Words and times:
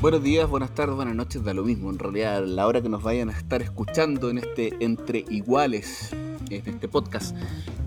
Buenos 0.00 0.22
días, 0.22 0.48
buenas 0.48 0.72
tardes, 0.76 0.94
buenas 0.94 1.16
noches, 1.16 1.42
da 1.42 1.52
lo 1.52 1.64
mismo. 1.64 1.90
En 1.90 1.98
realidad, 1.98 2.44
la 2.46 2.68
hora 2.68 2.80
que 2.80 2.88
nos 2.88 3.02
vayan 3.02 3.30
a 3.30 3.32
estar 3.32 3.62
escuchando 3.62 4.30
en 4.30 4.38
este 4.38 4.72
Entre 4.78 5.24
Iguales, 5.28 6.10
en 6.12 6.62
este 6.68 6.86
podcast. 6.86 7.36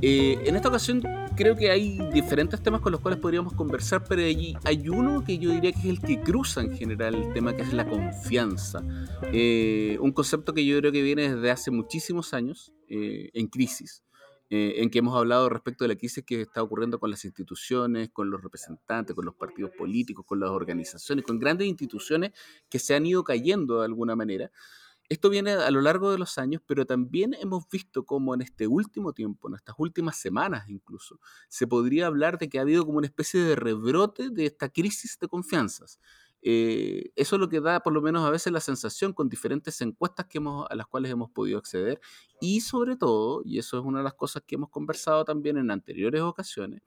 Eh, 0.01 0.37
en 0.43 0.57
esta 0.57 0.67
ocasión 0.67 1.01
creo 1.37 1.55
que 1.55 1.71
hay 1.71 1.99
diferentes 2.11 2.61
temas 2.61 2.81
con 2.81 2.91
los 2.91 2.99
cuales 2.99 3.17
podríamos 3.17 3.53
conversar, 3.53 4.03
pero 4.03 4.23
allí 4.23 4.57
hay 4.65 4.89
uno 4.89 5.23
que 5.23 5.37
yo 5.37 5.51
diría 5.51 5.71
que 5.71 5.79
es 5.79 5.85
el 5.85 6.01
que 6.01 6.20
cruza 6.20 6.59
en 6.59 6.75
general 6.75 7.15
el 7.15 7.31
tema, 7.31 7.55
que 7.55 7.61
es 7.61 7.71
la 7.71 7.87
confianza. 7.87 8.84
Eh, 9.31 9.98
un 10.01 10.12
concepto 10.12 10.53
que 10.53 10.65
yo 10.65 10.77
creo 10.79 10.91
que 10.91 11.03
viene 11.03 11.34
desde 11.34 11.49
hace 11.49 11.71
muchísimos 11.71 12.34
años 12.34 12.73
eh, 12.89 13.29
en 13.34 13.48
crisis. 13.48 14.03
Eh, 14.54 14.82
en 14.84 14.90
que 14.90 15.00
hemos 15.00 15.16
hablado 15.18 15.48
respecto 15.48 15.86
de 15.86 15.88
la 15.88 15.96
crisis 15.96 16.26
que 16.26 16.41
está 16.41 16.62
ocurriendo 16.62 17.00
con 17.00 17.10
las 17.10 17.23
instituciones, 17.23 18.10
con 18.12 18.30
los 18.30 18.41
representantes, 18.44 19.16
con 19.16 19.24
los 19.24 19.34
partidos 19.36 19.72
políticos, 19.77 20.26
con 20.27 20.41
las 20.41 20.49
organizaciones, 20.49 21.24
con 21.24 21.40
grandes 21.40 21.68
instituciones 21.70 22.32
que 22.70 22.77
se 22.77 22.93
han 22.93 23.05
ido 23.05 23.24
cayendo 23.24 23.80
de 23.80 23.85
alguna 23.85 24.13
manera. 24.18 24.52
Esto 25.08 25.30
viene 25.30 25.52
a 25.52 25.71
lo 25.71 25.80
largo 25.80 26.12
de 26.12 26.18
los 26.18 26.38
años, 26.38 26.62
pero 26.66 26.85
también 26.85 27.34
hemos 27.35 27.70
visto 27.70 28.05
cómo 28.05 28.34
en 28.34 28.41
este 28.41 28.68
último 28.68 29.13
tiempo, 29.13 29.48
en 29.48 29.55
estas 29.55 29.76
últimas 29.77 30.18
semanas 30.18 30.68
incluso, 30.68 31.21
se 31.48 31.65
podría 31.65 32.08
hablar 32.08 32.38
de 32.38 32.49
que 32.49 32.60
ha 32.60 32.63
habido 32.63 32.86
como 32.86 32.98
una 32.98 33.08
especie 33.08 33.41
de 33.41 33.55
rebrote 33.55 34.30
de 34.32 34.48
esta 34.48 34.68
crisis 34.68 35.18
de 35.18 35.30
confianzas. 35.30 35.98
Eh, 36.43 37.11
eso 37.15 37.35
es 37.35 37.39
lo 37.39 37.49
que 37.49 37.61
da 37.61 37.81
por 37.81 37.93
lo 37.93 38.01
menos 38.01 38.25
a 38.25 38.31
veces 38.31 38.51
la 38.51 38.59
sensación 38.59 39.13
con 39.13 39.29
diferentes 39.29 39.79
encuestas 39.81 40.27
a 40.70 40.75
las 40.75 40.87
cuales 40.87 41.11
hemos 41.11 41.29
podido 41.31 41.57
acceder. 41.57 41.99
Y 42.39 42.61
sobre 42.61 42.95
todo, 42.95 43.41
y 43.45 43.59
eso 43.59 43.77
es 43.77 43.85
una 43.85 43.99
de 43.99 44.03
las 44.03 44.15
cosas 44.15 44.43
que 44.45 44.55
hemos 44.55 44.69
conversado 44.69 45.25
también 45.25 45.57
en 45.57 45.71
anteriores 45.71 46.21
ocasiones, 46.21 46.81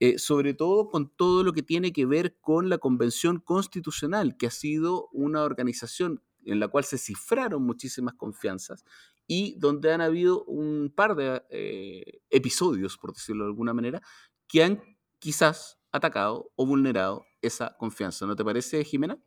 eh, 0.00 0.18
sobre 0.18 0.54
todo 0.54 0.88
con 0.88 1.10
todo 1.14 1.44
lo 1.44 1.52
que 1.52 1.62
tiene 1.62 1.92
que 1.92 2.06
ver 2.06 2.38
con 2.40 2.68
la 2.68 2.78
Convención 2.78 3.38
Constitucional, 3.38 4.36
que 4.36 4.46
ha 4.46 4.50
sido 4.50 5.08
una 5.12 5.42
organización 5.42 6.22
en 6.44 6.58
la 6.58 6.68
cual 6.68 6.84
se 6.84 6.98
cifraron 6.98 7.62
muchísimas 7.62 8.14
confianzas 8.14 8.84
y 9.26 9.56
donde 9.58 9.92
han 9.92 10.00
habido 10.00 10.42
un 10.44 10.92
par 10.94 11.14
de 11.14 11.42
eh, 11.50 12.20
episodios, 12.30 12.96
por 12.96 13.12
decirlo 13.12 13.44
de 13.44 13.50
alguna 13.50 13.74
manera, 13.74 14.02
que 14.48 14.64
han 14.64 14.82
quizás 15.18 15.78
atacado 15.92 16.50
o 16.56 16.66
vulnerado 16.66 17.26
esa 17.42 17.76
confianza. 17.76 18.26
¿No 18.26 18.36
te 18.36 18.44
parece, 18.44 18.84
Jimena? 18.84 19.18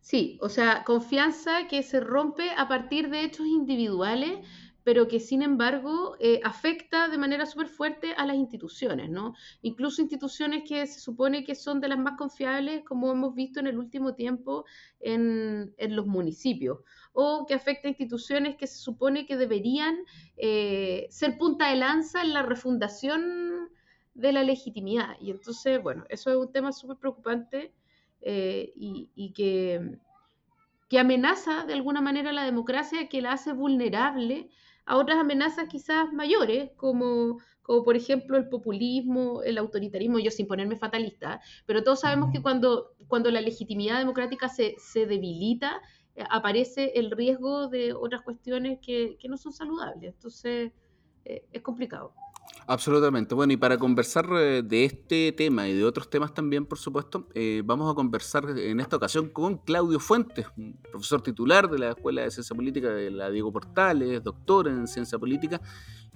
Sí, 0.00 0.38
o 0.42 0.50
sea, 0.50 0.84
confianza 0.84 1.66
que 1.66 1.82
se 1.82 1.98
rompe 1.98 2.50
a 2.50 2.68
partir 2.68 3.08
de 3.08 3.24
hechos 3.24 3.46
individuales, 3.46 4.38
pero 4.82 5.08
que 5.08 5.18
sin 5.18 5.40
embargo 5.40 6.16
eh, 6.20 6.40
afecta 6.44 7.08
de 7.08 7.16
manera 7.16 7.46
súper 7.46 7.68
fuerte 7.68 8.12
a 8.12 8.26
las 8.26 8.36
instituciones, 8.36 9.08
¿no? 9.08 9.34
Incluso 9.62 10.02
instituciones 10.02 10.64
que 10.68 10.86
se 10.86 11.00
supone 11.00 11.42
que 11.42 11.54
son 11.54 11.80
de 11.80 11.88
las 11.88 11.98
más 11.98 12.18
confiables, 12.18 12.84
como 12.84 13.10
hemos 13.10 13.34
visto 13.34 13.60
en 13.60 13.66
el 13.66 13.78
último 13.78 14.14
tiempo 14.14 14.66
en, 15.00 15.74
los 15.78 16.06
municipios, 16.06 16.80
o 17.14 17.46
que 17.46 17.54
afecta 17.54 17.88
a 17.88 17.92
instituciones 17.92 18.56
que 18.56 18.66
se 18.66 18.76
supone 18.76 19.24
que 19.24 19.38
deberían 19.38 19.96
eh, 20.36 21.06
ser 21.08 21.38
punta 21.38 21.70
de 21.70 21.76
lanza 21.76 22.20
en 22.20 22.34
la 22.34 22.42
refundación 22.42 23.70
de 24.14 24.32
la 24.32 24.42
legitimidad. 24.42 25.16
Y 25.20 25.30
entonces, 25.30 25.82
bueno, 25.82 26.04
eso 26.08 26.30
es 26.30 26.36
un 26.36 26.52
tema 26.52 26.72
súper 26.72 26.96
preocupante 26.96 27.72
eh, 28.20 28.72
y, 28.76 29.32
que, 29.34 29.98
que, 30.88 30.98
amenaza 30.98 31.64
de 31.66 31.74
alguna 31.74 32.00
manera 32.00 32.32
la 32.32 32.44
democracia, 32.44 33.08
que 33.08 33.20
la 33.20 33.32
hace 33.32 33.52
vulnerable 33.52 34.48
a 34.86 34.96
otras 34.96 35.18
amenazas 35.18 35.68
quizás 35.68 36.12
mayores, 36.12 36.70
como, 36.76 37.38
como 37.62 37.84
por 37.84 37.96
ejemplo 37.96 38.36
el 38.36 38.48
populismo, 38.48 39.42
el 39.42 39.58
autoritarismo, 39.58 40.18
yo 40.18 40.30
sin 40.30 40.46
ponerme 40.46 40.76
fatalista, 40.76 41.40
pero 41.66 41.82
todos 41.82 42.00
sabemos 42.00 42.30
que 42.32 42.42
cuando, 42.42 42.94
cuando 43.08 43.30
la 43.30 43.40
legitimidad 43.40 43.98
democrática 43.98 44.48
se, 44.48 44.74
se 44.78 45.06
debilita, 45.06 45.80
eh, 46.16 46.24
aparece 46.30 46.92
el 46.94 47.10
riesgo 47.10 47.68
de 47.68 47.92
otras 47.92 48.22
cuestiones 48.22 48.78
que, 48.80 49.16
que 49.18 49.28
no 49.28 49.36
son 49.36 49.52
saludables. 49.52 50.14
Entonces, 50.14 50.72
eh, 51.24 51.44
es 51.52 51.62
complicado. 51.62 52.14
Absolutamente. 52.66 53.34
Bueno, 53.34 53.52
y 53.52 53.56
para 53.56 53.78
conversar 53.78 54.26
eh, 54.32 54.62
de 54.62 54.84
este 54.84 55.32
tema 55.32 55.68
y 55.68 55.74
de 55.74 55.84
otros 55.84 56.08
temas 56.08 56.32
también, 56.32 56.64
por 56.64 56.78
supuesto, 56.78 57.28
eh, 57.34 57.62
vamos 57.64 57.90
a 57.90 57.94
conversar 57.94 58.58
en 58.58 58.80
esta 58.80 58.96
ocasión 58.96 59.28
con 59.28 59.58
Claudio 59.58 60.00
Fuentes, 60.00 60.46
profesor 60.90 61.20
titular 61.22 61.68
de 61.68 61.78
la 61.78 61.90
Escuela 61.90 62.22
de 62.22 62.30
Ciencia 62.30 62.56
Política 62.56 62.88
de 62.88 63.10
la 63.10 63.30
Diego 63.30 63.52
Portales, 63.52 64.22
doctor 64.22 64.68
en 64.68 64.86
Ciencia 64.86 65.18
Política 65.18 65.60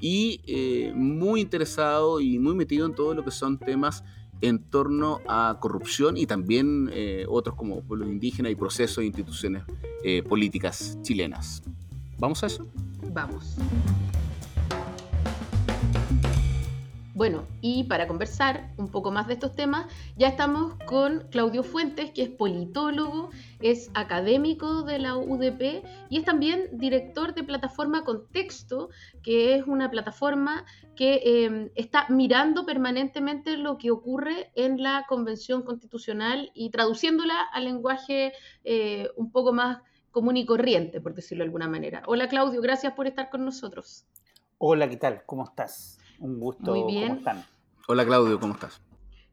y 0.01 0.41
eh, 0.47 0.93
muy 0.95 1.41
interesado 1.41 2.21
y 2.21 2.39
muy 2.39 2.55
metido 2.55 2.87
en 2.87 2.95
todo 2.95 3.15
lo 3.15 3.25
que 3.25 3.31
son 3.31 3.59
temas 3.59 4.05
en 4.41 4.63
torno 4.71 5.21
a 5.27 5.59
corrupción 5.61 6.17
y 6.17 6.25
también 6.25 6.89
otros 7.27 7.57
como 7.57 7.83
pueblos 7.83 8.09
indígenas 8.09 8.53
y 8.53 8.55
procesos 8.55 8.99
e 8.99 9.07
instituciones 9.07 9.65
políticas 10.29 10.97
chilenas. 11.03 11.61
¿Vamos 12.19 12.45
a 12.45 12.47
eso? 12.47 12.65
Vamos. 13.13 13.57
Bueno, 17.19 17.49
y 17.61 17.83
para 17.83 18.07
conversar 18.07 18.71
un 18.77 18.93
poco 18.93 19.11
más 19.11 19.27
de 19.27 19.33
estos 19.33 19.57
temas, 19.57 19.93
ya 20.17 20.29
estamos 20.29 20.75
con 20.87 21.27
Claudio 21.33 21.65
Fuentes, 21.65 22.13
que 22.13 22.23
es 22.23 22.29
politólogo, 22.29 23.31
es 23.61 23.91
académico 23.95 24.85
de 24.85 25.01
la 25.01 25.17
UDP 25.17 25.85
y 26.11 26.19
es 26.19 26.25
también 26.25 26.69
director 26.79 27.35
de 27.35 27.43
plataforma 27.43 28.05
Contexto, 28.05 28.91
que 29.25 29.57
es 29.57 29.67
una 29.67 29.91
plataforma 29.91 30.65
que 30.95 31.21
em, 31.25 31.71
está 31.75 32.07
mirando 32.09 32.65
permanentemente 32.65 33.57
lo 33.57 33.79
que 33.79 33.91
ocurre 33.91 34.53
en 34.55 34.81
la 34.81 35.05
Convención 35.09 35.63
Constitucional 35.63 36.53
y 36.55 36.71
traduciéndola 36.71 37.41
al 37.53 37.65
lenguaje 37.65 38.33
eh, 38.63 39.11
un 39.17 39.33
poco 39.33 39.53
más 39.53 39.79
común 40.13 40.37
y 40.37 40.47
corriente, 40.47 41.01
por 41.01 41.15
decirlo 41.15 41.43
de 41.43 41.47
alguna 41.49 41.67
manera. 41.67 42.05
Hola 42.07 42.29
Claudio, 42.29 42.61
gracias 42.61 42.93
por 42.93 43.09
estar 43.09 43.29
con 43.29 43.45
nosotros. 43.45 44.07
Hola, 44.59 44.89
¿qué 44.89 44.99
tal? 44.99 45.25
¿Cómo 45.27 45.43
estás? 45.43 45.98
Un 46.19 46.41
gusto. 46.41 46.75
Muy 46.75 46.93
bien. 46.93 47.09
¿Cómo 47.09 47.19
están? 47.19 47.45
Hola 47.87 48.05
Claudio, 48.05 48.39
¿cómo 48.41 48.55
estás? 48.55 48.81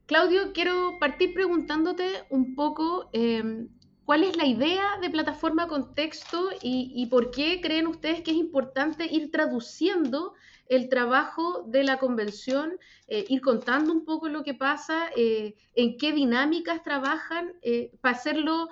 Claudio, 0.05 0.53
quiero 0.53 0.97
partir 0.99 1.33
preguntándote 1.33 2.23
un 2.29 2.55
poco 2.55 3.09
em, 3.11 3.69
cuál 4.05 4.23
es 4.23 4.37
la 4.37 4.45
idea 4.45 4.97
de 5.01 5.09
plataforma 5.09 5.67
contexto 5.67 6.49
y, 6.61 7.05
por 7.07 7.31
qué 7.31 7.59
creen 7.59 7.87
ustedes 7.87 8.21
que 8.21 8.31
es 8.31 8.37
importante 8.37 9.07
ir 9.11 9.31
traduciendo 9.31 10.33
el 10.67 10.89
trabajo 10.89 11.63
de 11.67 11.83
la 11.83 11.97
convención, 11.97 12.77
eh, 13.07 13.25
ir 13.29 13.41
contando 13.41 13.91
un 13.91 14.05
poco 14.05 14.29
lo 14.29 14.43
que 14.43 14.53
pasa, 14.53 15.09
eh, 15.15 15.55
en 15.75 15.97
qué 15.97 16.11
dinámicas 16.11 16.83
trabajan, 16.83 17.53
eh, 17.61 17.91
para 18.01 18.15
hacerlo 18.15 18.69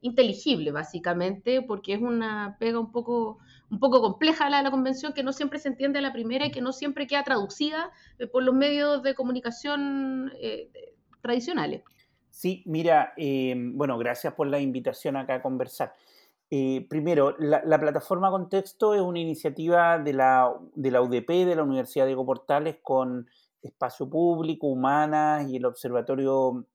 inteligible, 0.00 0.70
básicamente, 0.72 1.62
porque 1.62 1.94
es 1.94 2.00
una 2.00 2.56
pega 2.58 2.78
un 2.78 2.92
poco 2.92 3.38
un 3.70 3.78
poco 3.78 4.02
compleja 4.02 4.50
la 4.50 4.58
de 4.58 4.64
la 4.64 4.70
convención, 4.70 5.12
que 5.12 5.22
no 5.22 5.32
siempre 5.32 5.58
se 5.58 5.68
entiende 5.68 6.00
a 6.00 6.02
la 6.02 6.12
primera 6.12 6.46
y 6.46 6.50
que 6.50 6.60
no 6.60 6.72
siempre 6.72 7.06
queda 7.06 7.22
traducida 7.22 7.90
eh, 8.18 8.26
por 8.26 8.42
los 8.42 8.54
medios 8.54 9.02
de 9.02 9.14
comunicación 9.14 10.32
eh, 10.40 10.70
tradicionales. 11.22 11.82
Sí, 12.30 12.62
mira, 12.66 13.12
eh, 13.16 13.54
bueno, 13.56 13.96
gracias 13.98 14.34
por 14.34 14.48
la 14.48 14.58
invitación 14.58 15.16
acá 15.16 15.36
a 15.36 15.42
conversar. 15.42 15.94
primero, 16.88 17.36
la, 17.38 17.78
plataforma 17.78 18.30
Contexto 18.30 18.94
es 18.94 19.00
una 19.00 19.20
iniciativa 19.20 19.98
de 19.98 20.14
la, 20.14 20.52
de 20.74 20.90
la 20.90 21.02
UDP, 21.02 21.28
de 21.46 21.54
la 21.54 21.62
Universidad 21.62 22.06
de 22.06 22.16
Portales, 22.16 22.78
con 22.82 23.28
Espacio 23.62 24.08
Público, 24.08 24.66
Humanas 24.66 25.48
y 25.48 25.56
el 25.56 25.64
Observatorio 25.64 26.66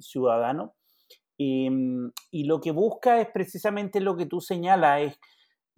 Ciudadano. 0.00 0.74
y 1.36 2.44
lo 2.44 2.60
que 2.60 2.70
busca 2.70 3.20
es 3.20 3.28
precisamente 3.28 4.00
lo 4.00 4.16
que 4.16 4.26
tú 4.26 4.40
señalas, 4.40 5.02
es 5.02 5.18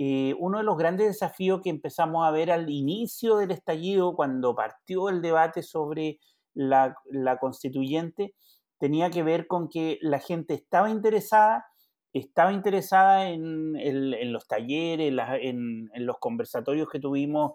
eh, 0.03 0.35
uno 0.39 0.57
de 0.57 0.65
los 0.65 0.79
grandes 0.79 1.09
desafíos 1.09 1.61
que 1.61 1.69
empezamos 1.69 2.27
a 2.27 2.31
ver 2.31 2.51
al 2.51 2.71
inicio 2.71 3.37
del 3.37 3.51
estallido, 3.51 4.17
cuando 4.17 4.55
partió 4.55 5.11
el 5.11 5.21
debate 5.21 5.63
sobre 5.63 6.19
la, 6.55 6.97
constituyente, 7.39 8.35
tenía 8.79 9.11
que 9.11 9.23
ver 9.23 9.47
con 9.47 9.69
que 9.69 9.99
la 10.01 10.19
gente 10.19 10.55
estaba 10.55 10.89
interesada, 10.89 11.67
estaba 12.15 12.55
interesada 12.55 13.29
en, 13.29 14.33
los 14.33 14.49
talleres, 14.49 15.13
en, 15.43 15.91
los 15.97 16.17
conversatorios 16.19 16.89
que 16.89 16.99
tuvimos 16.99 17.53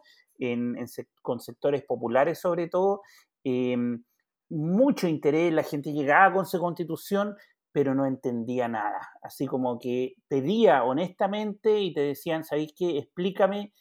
con 1.24 1.40
sectores 1.40 1.84
populares 1.84 2.40
sobre 2.40 2.68
todo, 2.68 3.02
em, 3.44 4.04
mucho 4.50 5.08
interés, 5.08 5.52
la 5.52 5.64
gente 5.64 5.94
llegaba 5.94 6.32
con 6.32 6.46
su 6.46 6.60
constitución, 6.60 7.36
pero 7.76 7.94
no 7.94 8.06
entendía 8.06 8.70
nada. 8.70 9.02
Así 9.22 9.48
como 9.48 9.80
que 9.80 10.16
pedía 10.30 10.86
honestamente 10.86 11.82
y 11.82 11.94
te 11.94 12.00
decían, 12.00 12.46
¿sabéis 12.46 12.74
qué? 12.74 12.98
Explícame 13.00 13.74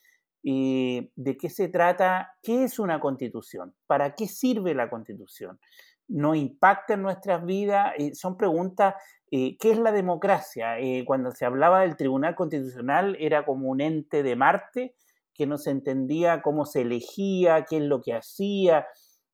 eh, 0.43 1.12
de 1.14 1.37
qué 1.37 1.49
se 1.49 1.69
trata, 1.69 2.32
qué 2.43 2.64
es 2.64 2.81
una 2.81 2.99
constitución, 2.99 3.73
para 3.87 4.17
qué 4.17 4.26
sirve 4.26 4.75
la 4.75 4.91
constitución, 4.91 5.61
no 6.08 6.35
impacta 6.35 6.94
en 6.94 7.02
nuestras 7.02 7.46
vidas, 7.46 7.93
eh, 7.96 8.17
son 8.17 8.37
preguntas, 8.37 8.96
eh, 9.31 9.56
¿qué 9.61 9.70
es 9.70 9.79
la 9.79 9.93
democracia? 9.93 10.75
cuando 11.06 11.31
se 11.31 11.44
hablaba 11.44 11.82
del 11.82 11.96
Tribunal 11.96 12.35
Constitucional 12.35 13.17
era 13.20 13.44
como 13.44 13.69
un 13.69 13.81
ente 13.81 14.25
de 14.25 14.35
Marte 14.35 14.96
que 15.35 15.46
no 15.46 15.56
se 15.56 15.70
entendía 15.70 16.43
cómo 16.43 16.67
se 16.67 16.81
elegía, 16.81 17.64
qué 17.64 17.76
es 17.76 17.85
lo 17.85 18.00
que 18.00 18.14
hacía. 18.14 18.88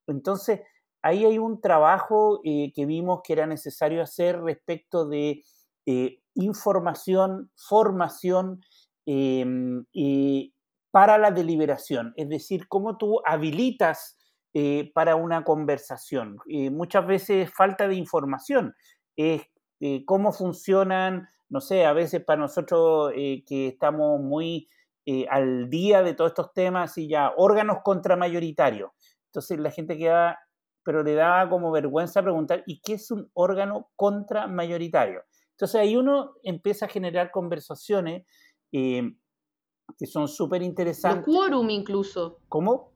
Entonces, 0.06 0.60
ahí 1.02 1.24
hay 1.24 1.38
un 1.38 1.60
trabajo 1.60 2.40
eh, 2.44 2.72
que 2.74 2.86
vimos 2.86 3.20
que 3.24 3.32
era 3.32 3.46
necesario 3.46 4.02
hacer 4.02 4.40
respecto 4.40 5.06
de 5.06 5.42
eh, 5.86 6.18
información, 6.34 7.50
formación 7.56 8.60
em, 9.06 9.84
para 10.90 11.18
la 11.18 11.30
deliberación, 11.30 12.12
es 12.16 12.28
decir, 12.28 12.68
cómo 12.68 12.96
tú 12.96 13.20
habilitas 13.24 14.18
eh, 14.54 14.90
para 14.94 15.16
una 15.16 15.44
conversación. 15.44 16.38
muchas 16.72 17.06
veces 17.06 17.50
falta 17.54 17.86
de 17.88 17.94
información, 17.94 18.74
es 19.16 19.42
cómo 20.04 20.32
funcionan, 20.32 21.28
no 21.48 21.60
sé, 21.60 21.86
a 21.86 21.92
veces 21.92 22.22
para 22.24 22.40
nosotros 22.40 23.12
que 23.14 23.68
estamos 23.68 24.20
muy 24.20 24.68
al 25.30 25.70
día 25.70 26.02
de 26.02 26.14
todos 26.14 26.32
estos 26.32 26.52
temas 26.52 26.98
y 26.98 27.08
ya 27.08 27.32
órganos 27.36 27.78
contramayoritarios. 27.82 28.90
Entonces 29.26 29.58
la 29.58 29.70
gente 29.70 29.96
queda 29.96 30.38
pero 30.82 31.02
le 31.02 31.14
daba 31.14 31.48
como 31.48 31.70
vergüenza 31.70 32.22
preguntar, 32.22 32.62
¿y 32.66 32.80
qué 32.80 32.94
es 32.94 33.10
un 33.10 33.30
órgano 33.34 33.90
contramayoritario? 33.96 35.22
Entonces 35.52 35.80
ahí 35.80 35.96
uno 35.96 36.34
empieza 36.42 36.86
a 36.86 36.88
generar 36.88 37.30
conversaciones 37.30 38.26
eh, 38.72 39.14
que 39.98 40.06
son 40.06 40.28
súper 40.28 40.62
interesantes. 40.62 41.26
Los 41.26 41.36
quórum 41.36 41.70
incluso. 41.70 42.38
¿Cómo? 42.48 42.92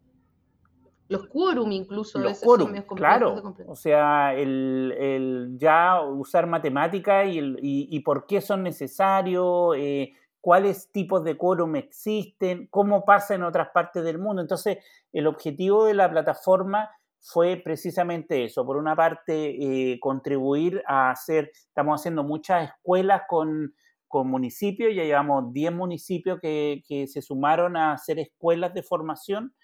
Los 1.09 1.27
quórum 1.27 1.71
incluso. 1.73 2.19
Los 2.19 2.41
quórum, 2.41 2.73
claro. 2.97 3.55
O 3.67 3.77
sea, 3.77 4.35
el, 4.35 5.55
ya 5.59 6.01
usar 6.01 6.47
matemática 6.47 7.27
y, 7.27 7.39
y, 7.61 8.01
por 8.01 8.27
qué 8.27 8.41
son 8.41 8.63
necesarios, 8.63 9.77
eh, 9.77 10.15
cuáles 10.41 10.91
tipos 10.91 11.23
de 11.23 11.37
quórum 11.37 11.77
existen, 11.77 12.69
cómo 12.69 13.05
pasa 13.05 13.35
en 13.35 13.43
otras 13.43 13.69
partes 13.75 14.03
del 14.03 14.19
mundo. 14.19 14.41
Entonces, 14.41 14.79
el 15.13 15.27
objetivo 15.27 15.85
de 15.85 15.95
la 15.95 16.11
plataforma 16.11 16.91
fue 17.27 17.57
precisamente 17.57 18.45
eso. 18.45 18.67
Por 18.67 18.77
una 18.77 18.95
parte, 18.95 19.93
eh, 19.93 19.99
contribuir 19.99 20.83
a 20.87 21.11
hacer, 21.11 21.51
estamos 21.55 21.99
haciendo 21.99 22.23
muchas 22.23 22.69
escuelas 22.69 23.23
con, 23.27 23.75
con 24.07 24.29
municipios, 24.29 24.95
ya 24.95 25.05
llevamos 25.05 25.51
10 25.51 25.73
municipios 25.73 26.39
que, 26.39 26.83
que, 26.87 27.07
se 27.07 27.23
sumaron 27.23 27.79
a 27.79 27.93
hacer 27.93 28.19
escuelas 28.19 28.75
de 28.75 28.83
formación. 28.83 29.55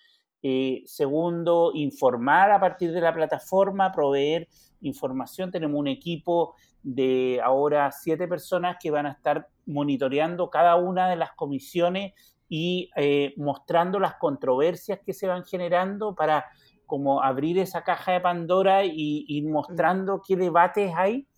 Eh, 0.43 0.83
segundo, 0.87 1.73
informar 1.75 2.51
a 2.51 2.59
partir 2.59 2.93
de 2.93 3.03
la 3.03 3.12
plataforma, 3.12 3.93
proveer 3.93 4.49
información. 4.81 5.51
Tenemos 5.51 5.79
un 5.79 5.89
equipo 5.89 6.55
de 6.83 7.43
ahora 7.45 7.93
siete 7.93 8.27
personas 8.27 8.79
que 8.81 8.91
van 8.91 9.05
a 9.05 9.12
estar 9.12 9.49
monitoreando 9.67 10.49
cada 10.49 10.77
una 10.77 11.11
de 11.11 11.17
las 11.17 11.33
comisiones 11.33 12.15
y 12.49 12.91
eh, 12.97 13.35
mostrando 13.37 14.01
las 14.01 14.15
controversias 14.15 15.01
que 15.05 15.12
se 15.12 15.27
van 15.27 15.45
generando 15.45 16.15
para 16.15 16.47
como 16.90 17.22
abrir 17.22 17.56
esa 17.60 17.84
caja 17.84 18.12
de 18.12 18.20
Pandora 18.20 18.84
y 18.84 19.25
ir 19.28 19.48
mostrando 19.48 20.20
qué 20.26 20.37
debates 20.37 20.92
hay. 20.96 21.28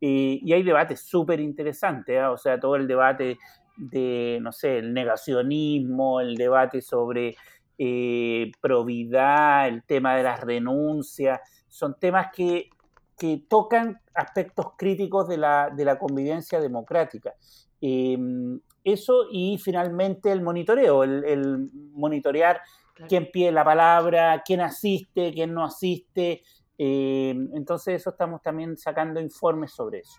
Eh, 0.00 0.38
y 0.40 0.52
hay 0.52 0.62
debates 0.62 1.00
súper 1.00 1.40
interesantes, 1.40 2.20
¿ah? 2.20 2.30
o 2.30 2.36
sea, 2.36 2.58
todo 2.58 2.76
el 2.76 2.86
debate 2.86 3.38
de, 3.76 4.38
no 4.40 4.52
sé, 4.52 4.78
el 4.78 4.94
negacionismo, 4.94 6.20
el 6.20 6.36
debate 6.36 6.82
sobre 6.82 7.36
eh, 7.78 8.50
probidad, 8.60 9.68
el 9.68 9.82
tema 9.84 10.16
de 10.16 10.22
las 10.22 10.40
renuncias, 10.40 11.40
son 11.68 11.96
temas 11.98 12.28
que, 12.32 12.70
que 13.18 13.44
tocan 13.48 14.00
aspectos 14.14 14.66
críticos 14.76 15.28
de 15.28 15.38
la, 15.38 15.70
de 15.70 15.84
la 15.84 15.98
convivencia 15.98 16.60
democrática. 16.60 17.34
Em, 17.80 18.60
eso 18.84 19.26
y 19.30 19.58
finalmente 19.58 20.30
el 20.30 20.42
monitoreo, 20.42 21.02
el, 21.04 21.24
el 21.24 21.70
monitorear 21.92 22.60
quién 23.08 23.30
pide 23.32 23.52
la 23.52 23.64
palabra, 23.64 24.42
quién 24.44 24.60
asiste, 24.60 25.32
quién 25.32 25.52
no 25.54 25.64
asiste. 25.64 26.42
Eh, 26.78 27.34
entonces 27.54 28.00
eso 28.00 28.10
estamos 28.10 28.42
también 28.42 28.76
sacando 28.76 29.20
informes 29.20 29.72
sobre 29.72 30.00
eso. 30.00 30.18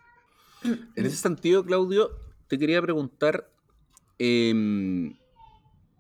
En 0.64 1.06
ese 1.06 1.18
sentido, 1.18 1.66
Claudio, 1.66 2.12
te 2.48 2.58
quería 2.58 2.82
preguntar, 2.82 3.50
em, 4.18 5.14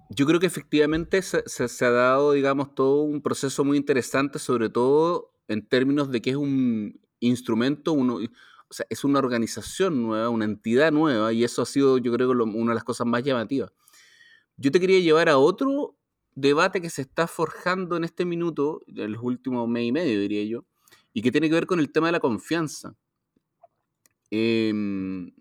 yo 0.09 0.25
creo 0.25 0.39
que 0.39 0.45
efectivamente 0.45 1.21
se, 1.21 1.85
ha 1.85 1.89
dado, 1.89 2.31
digamos, 2.31 2.73
todo 2.75 3.01
un 3.01 3.21
proceso 3.21 3.63
muy 3.63 3.77
interesante, 3.77 4.39
sobre 4.39 4.69
todo 4.69 5.33
en 5.47 5.67
términos 5.67 6.11
de 6.11 6.21
que 6.21 6.29
es 6.29 6.35
un 6.35 7.01
instrumento, 7.19 7.93
uno, 7.93 8.15
o 8.15 8.73
sea, 8.73 8.85
es 8.89 9.03
una 9.03 9.19
organización 9.19 10.01
nueva, 10.01 10.29
una 10.29 10.45
entidad 10.45 10.91
nueva, 10.91 11.33
y 11.33 11.43
eso 11.43 11.61
ha 11.61 11.65
sido, 11.65 11.97
yo 11.97 12.13
creo, 12.13 12.31
una 12.31 12.71
de 12.71 12.75
las 12.75 12.83
cosas 12.83 13.05
más 13.07 13.23
llamativas. 13.23 13.71
Yo 14.55 14.71
te 14.71 14.79
quería 14.79 14.99
llevar 14.99 15.29
a 15.29 15.37
otro 15.37 15.97
debate 16.35 16.81
que 16.81 16.89
se 16.89 17.01
está 17.03 17.27
forjando 17.27 17.97
en 17.97 18.03
este 18.03 18.25
minuto, 18.25 18.81
en 18.87 19.11
los 19.11 19.23
últimos 19.23 19.67
mes 19.67 19.85
y 19.85 19.91
medio, 19.91 20.19
diría 20.19 20.43
yo, 20.43 20.65
y 21.13 21.21
que 21.21 21.31
tiene 21.31 21.49
que 21.49 21.55
ver 21.55 21.67
con 21.67 21.79
el 21.79 21.91
tema 21.91 22.07
de 22.07 22.13
la 22.13 22.19
confianza. 22.19 22.95
Em, 24.31 25.31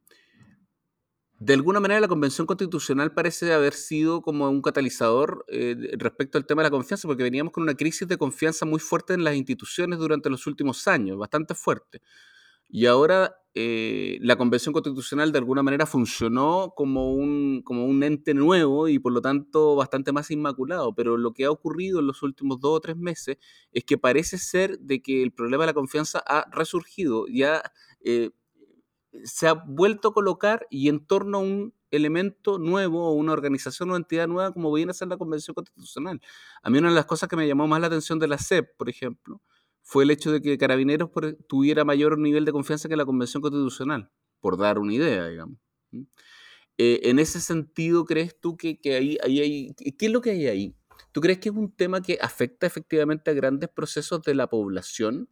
de 1.39 1.55
alguna 1.55 1.81
manera 1.81 1.99
la 2.01 2.09
Convención 2.09 2.47
Constitucional 2.47 3.13
parece 3.15 3.53
haber 3.53 3.73
sido 3.73 4.23
como 4.23 4.49
un 4.49 4.63
catalizador 4.63 5.45
eh, 5.49 5.75
respecto 5.99 6.39
al 6.39 6.47
tema 6.47 6.63
de 6.63 6.67
la 6.67 6.71
confianza, 6.71 7.09
porque 7.09 7.25
veníamos 7.25 7.53
con 7.53 7.65
una 7.65 7.75
crisis 7.75 8.07
de 8.07 8.17
confianza 8.17 8.65
muy 8.65 8.79
fuerte 8.79 9.15
en 9.15 9.25
las 9.25 9.35
instituciones 9.35 9.99
durante 9.99 10.31
los 10.31 10.47
últimos 10.47 10.87
años, 10.87 11.19
bastante 11.19 11.55
fuerte. 11.55 12.01
Y 12.73 12.87
ahora 12.87 13.37
eh, 13.55 14.17
la 14.23 14.37
Convención 14.37 14.73
Constitucional 14.73 15.31
de 15.31 15.39
alguna 15.39 15.63
manera 15.63 15.85
funcionó 15.85 16.73
como 16.75 17.13
un, 17.13 17.61
como 17.63 17.85
un 17.85 18.03
ente 18.03 18.33
nuevo 18.33 18.89
y 18.89 18.99
por 18.99 19.13
lo 19.13 19.21
tanto 19.21 19.77
bastante 19.77 20.11
más 20.11 20.31
inmaculado. 20.31 20.95
Pero 20.95 21.19
lo 21.19 21.35
que 21.35 21.45
ha 21.45 21.51
ocurrido 21.51 22.01
en 22.01 22.07
los 22.07 22.23
últimos 22.23 22.61
dos 22.61 22.79
o 22.79 22.81
tres 22.81 22.97
meses 22.97 23.37
es 23.73 23.85
que 23.85 23.99
parece 23.99 24.39
ser 24.39 24.79
de 24.79 25.03
que 25.03 25.23
el 25.23 25.33
problema 25.33 25.65
de 25.65 25.67
la 25.67 25.75
confianza 25.75 26.23
ha 26.27 26.49
resurgido, 26.51 27.27
ya 27.29 27.63
eh, 28.03 28.31
se 29.25 29.49
ha 29.49 29.53
vuelto 29.53 30.09
a 30.09 30.15
colocar 30.15 30.67
y 30.71 30.89
en 30.89 31.05
torno 31.05 31.39
a 31.39 31.41
un 31.43 31.75
elemento 31.91 32.59
nuevo 32.59 33.07
o 33.07 33.13
una 33.13 33.35
organización 33.35 33.91
o 33.91 33.97
entidad 33.97 34.29
nueva 34.29 34.53
como 34.53 34.73
viene 34.73 34.93
a 34.93 34.95
ser 34.95 35.09
la 35.09 35.19
Convención 35.19 35.55
Constitucional. 35.55 36.23
A 36.63 36.71
mí 36.71 36.79
una 36.79 36.89
de 36.89 36.95
las 36.95 37.05
cosas 37.05 37.29
que 37.29 37.37
me 37.37 37.47
llamó 37.47 37.69
más 37.69 37.83
la 37.83 37.89
atención 37.89 38.19
de 38.19 38.29
la 38.29 38.39
CEP, 38.39 38.79
por 38.79 38.89
ejemplo, 38.89 39.43
fue 39.83 40.05
el 40.05 40.11
hecho 40.11 40.33
de 40.33 40.41
que 40.41 40.57
Carabineros 40.59 41.11
tuviera 41.49 41.85
mayor 41.85 42.19
nivel 42.19 42.45
de 42.45 42.53
confianza 42.53 42.89
que 42.89 42.97
la 42.97 43.05
Convención 43.05 43.43
Constitucional, 43.43 44.11
por 44.41 44.57
dar 44.57 44.79
una 44.79 44.95
idea, 44.95 45.27
digamos. 45.27 45.59
Eh, 46.79 47.01
en 47.05 47.19
ese 47.19 47.41
sentido, 47.41 48.05
¿crees 48.05 48.39
tú 48.41 48.57
que, 48.57 48.79
ahí, 48.85 49.19
hay... 49.23 49.75
¿Qué 49.75 50.07
es 50.07 50.13
lo 50.13 50.21
que 50.21 50.31
hay 50.31 50.47
ahí? 50.47 50.77
¿Tú 51.13 51.21
crees 51.21 51.39
que 51.39 51.51
es 51.51 51.55
un 51.55 51.71
tema 51.71 52.01
que 52.01 52.19
afecta 52.21 52.67
efectivamente 52.67 53.31
a 53.31 53.35
grandes 53.35 53.69
procesos 53.69 54.23
de 54.23 54.35
la 54.35 54.49
población? 54.49 55.29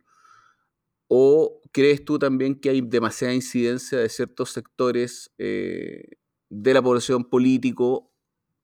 ¿O 1.09 1.61
crees 1.73 2.04
tú 2.04 2.19
también 2.19 2.61
que 2.61 2.71
hay 2.71 2.80
demasiada 2.83 3.35
incidencia 3.35 3.99
de 3.99 4.09
ciertos 4.09 4.50
sectores 4.50 5.33
eh, 5.38 6.19
de 6.50 6.75
la 6.75 6.83
población 6.83 7.25
político 7.25 8.12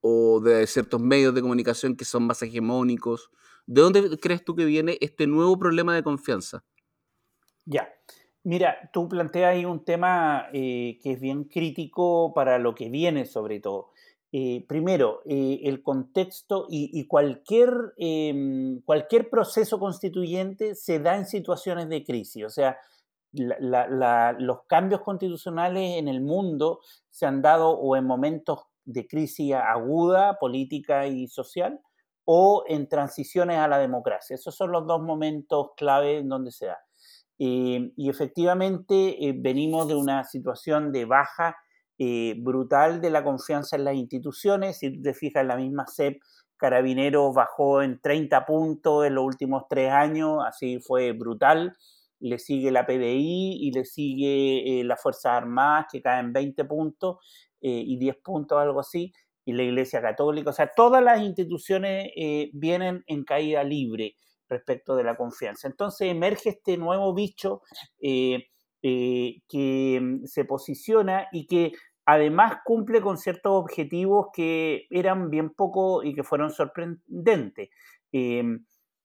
o 0.01 0.39
de 0.39 0.67
ciertos 0.67 1.01
medios 1.01 1.33
de 1.33 1.41
comunicación 1.41 1.95
que 1.95 2.05
son 2.05 2.23
más 2.23 2.41
hegemónicos? 2.41 3.31
¿De 3.67 3.81
dónde 3.81 4.17
crees 4.17 4.43
tú 4.45 4.55
que 4.55 4.65
viene 4.65 4.97
este 5.01 5.27
nuevo 5.27 5.59
problema 5.59 5.93
de 5.93 6.01
confianza? 6.01 6.63
Ya. 7.65 7.93
Mira, 8.43 8.89
tú 8.93 9.09
planteas 9.09 9.51
ahí 9.51 9.65
un 9.65 9.83
tema 9.83 10.47
eh, 10.53 10.97
que 11.03 11.11
es 11.11 11.19
bien 11.19 11.43
crítico 11.43 12.33
para 12.33 12.59
lo 12.59 12.73
que 12.73 12.89
viene 12.89 13.25
sobre 13.25 13.59
todo. 13.59 13.89
Eh, 14.31 14.65
primero, 14.67 15.21
eh, 15.25 15.59
el 15.63 15.83
contexto 15.83 16.65
y, 16.69 17.05
cualquier, 17.07 17.93
em, 17.97 18.81
cualquier 18.83 19.29
proceso 19.29 19.79
constituyente 19.79 20.75
se 20.75 20.99
da 20.99 21.17
en 21.17 21.25
situaciones 21.25 21.89
de 21.89 22.05
crisis. 22.05 22.45
O 22.45 22.49
sea, 22.49 22.77
los 23.33 24.63
cambios 24.67 25.01
constitucionales 25.01 25.97
en 25.97 26.07
el 26.07 26.21
mundo 26.21 26.79
se 27.09 27.25
han 27.25 27.41
dado 27.41 27.71
o 27.71 27.97
en 27.97 28.05
momentos 28.05 28.61
de 28.85 29.07
crisis 29.07 29.53
aguda, 29.53 30.37
política 30.39 31.05
y 31.07 31.27
social, 31.27 31.81
o 32.29 32.65
en 32.67 32.89
transiciones 32.89 33.57
a 33.57 33.69
la 33.69 33.79
democracia. 33.79 34.35
Esos 34.35 34.53
son 34.53 34.73
los 34.73 34.85
dos 34.85 35.01
momentos 35.01 35.69
clave 35.77 36.17
en 36.17 36.27
donde 36.27 36.51
se 36.51 36.65
da. 36.65 36.77
Eh, 37.39 37.93
y 37.95 38.09
efectivamente 38.09 39.25
eh, 39.25 39.33
venimos 39.33 39.87
de 39.87 39.95
una 39.95 40.25
situación 40.25 40.91
de 40.91 41.05
baja 41.05 41.55
eh, 41.97 42.35
brutal 42.37 42.99
de 42.99 43.11
la 43.11 43.23
confianza 43.23 43.77
en 43.77 43.85
las 43.85 43.95
instituciones. 43.95 44.79
Si 44.79 45.01
te 45.01 45.13
fijas, 45.13 45.45
la 45.45 45.55
misma 45.55 45.85
CEP 45.87 46.19
Carabineros 46.57 47.33
bajó 47.33 47.81
en 47.81 48.01
30 48.01 48.45
puntos 48.45 49.05
en 49.05 49.15
los 49.15 49.23
últimos 49.23 49.63
tres 49.69 49.93
años, 49.93 50.43
así 50.45 50.81
fue 50.81 51.13
brutal. 51.13 51.77
Le 52.19 52.39
sigue 52.39 52.71
la 52.71 52.85
PDI 52.85 53.57
y 53.61 53.71
le 53.71 53.85
sigue 53.85 54.81
las 54.83 55.01
Fuerzas 55.01 55.31
Armadas 55.31 55.85
que 55.89 56.01
caen 56.01 56.33
20 56.33 56.65
puntos 56.65 57.17
y 57.61 57.97
10 57.97 58.17
puntos, 58.17 58.59
algo 58.59 58.79
así, 58.79 59.13
y 59.47 59.53
la 59.53 59.63
Iglesia 59.63 60.01
Católica. 60.01 60.49
O 60.49 60.53
sea, 60.53 60.71
todas 60.75 61.01
las 61.01 61.21
instituciones 61.21 62.11
eh, 62.17 62.49
vienen 62.51 63.05
en 63.07 63.23
caída 63.23 63.63
libre 63.63 64.17
respecto 64.49 64.97
de 64.97 65.05
la 65.05 65.15
confianza. 65.15 65.69
Entonces 65.69 66.11
emerge 66.11 66.49
este 66.49 66.75
nuevo 66.77 67.13
bicho 67.13 67.61
que 67.97 68.49
mm, 70.01 70.25
se 70.25 70.43
posiciona 70.43 71.27
y 71.31 71.47
que 71.47 71.71
además 72.05 72.57
cumple 72.65 72.99
con 73.01 73.17
ciertos 73.17 73.53
objetivos 73.53 74.27
que 74.33 74.85
eran 74.89 75.29
bien 75.29 75.51
poco 75.51 76.03
y 76.03 76.13
que 76.13 76.23
fueron 76.23 76.51
sorprendentes. 76.51 77.69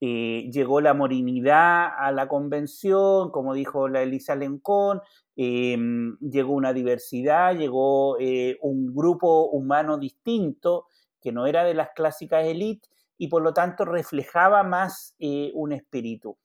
Eh, 0.04 0.50
llegó 0.50 0.80
la 0.80 0.94
morinidad 0.94 1.87
a 1.97 2.11
la 2.11 2.26
convención, 2.26 3.30
como 3.30 3.54
dijo 3.54 3.87
la 3.87 4.02
Elisa 4.02 4.35
Lencón, 4.35 5.00
em, 5.37 6.18
llegó 6.18 6.54
una 6.54 6.73
diversidad, 6.73 7.56
llegó 7.56 8.18
eh, 8.18 8.59
un 8.62 8.92
grupo 8.92 9.49
humano 9.50 9.99
distinto 9.99 10.87
que 11.21 11.30
no 11.30 11.47
era 11.47 11.62
de 11.62 11.75
las 11.75 11.90
clásicas 11.94 12.44
élites 12.44 12.90
y 13.16 13.28
por 13.28 13.42
lo 13.42 13.54
tanto 13.54 13.85
reflejaba 13.85 14.64
más 14.64 15.14
eh, 15.21 15.52
un 15.54 15.71
espíritu. 15.71 16.37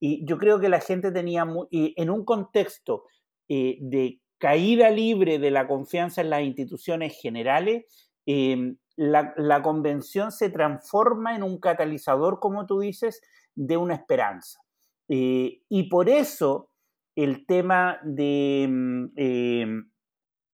Y 0.00 0.24
yo 0.24 0.38
creo 0.38 0.58
que 0.58 0.70
la 0.70 0.80
gente 0.80 1.12
tenía, 1.12 1.46
en 1.70 2.10
un 2.10 2.24
contexto 2.24 3.04
de 3.46 4.20
caída 4.38 4.88
libre 4.88 5.38
de 5.38 5.50
la 5.50 5.68
confianza 5.68 6.22
en 6.22 6.30
las 6.30 6.42
instituciones 6.44 7.20
generales, 7.20 7.84
em, 8.24 8.78
la, 8.96 9.62
convención 9.62 10.32
se 10.32 10.50
transforma 10.50 11.34
en 11.34 11.42
un 11.42 11.58
catalizador, 11.58 12.40
como 12.40 12.66
tú 12.66 12.80
dices, 12.80 13.20
de 13.54 13.76
una 13.76 13.94
esperanza. 13.94 14.60
Eh, 15.08 15.62
y 15.68 15.88
por 15.88 16.08
eso 16.08 16.70
el 17.16 17.46
tema 17.46 17.98
de, 18.04 18.62
em, 18.62 19.10
em, 19.16 19.90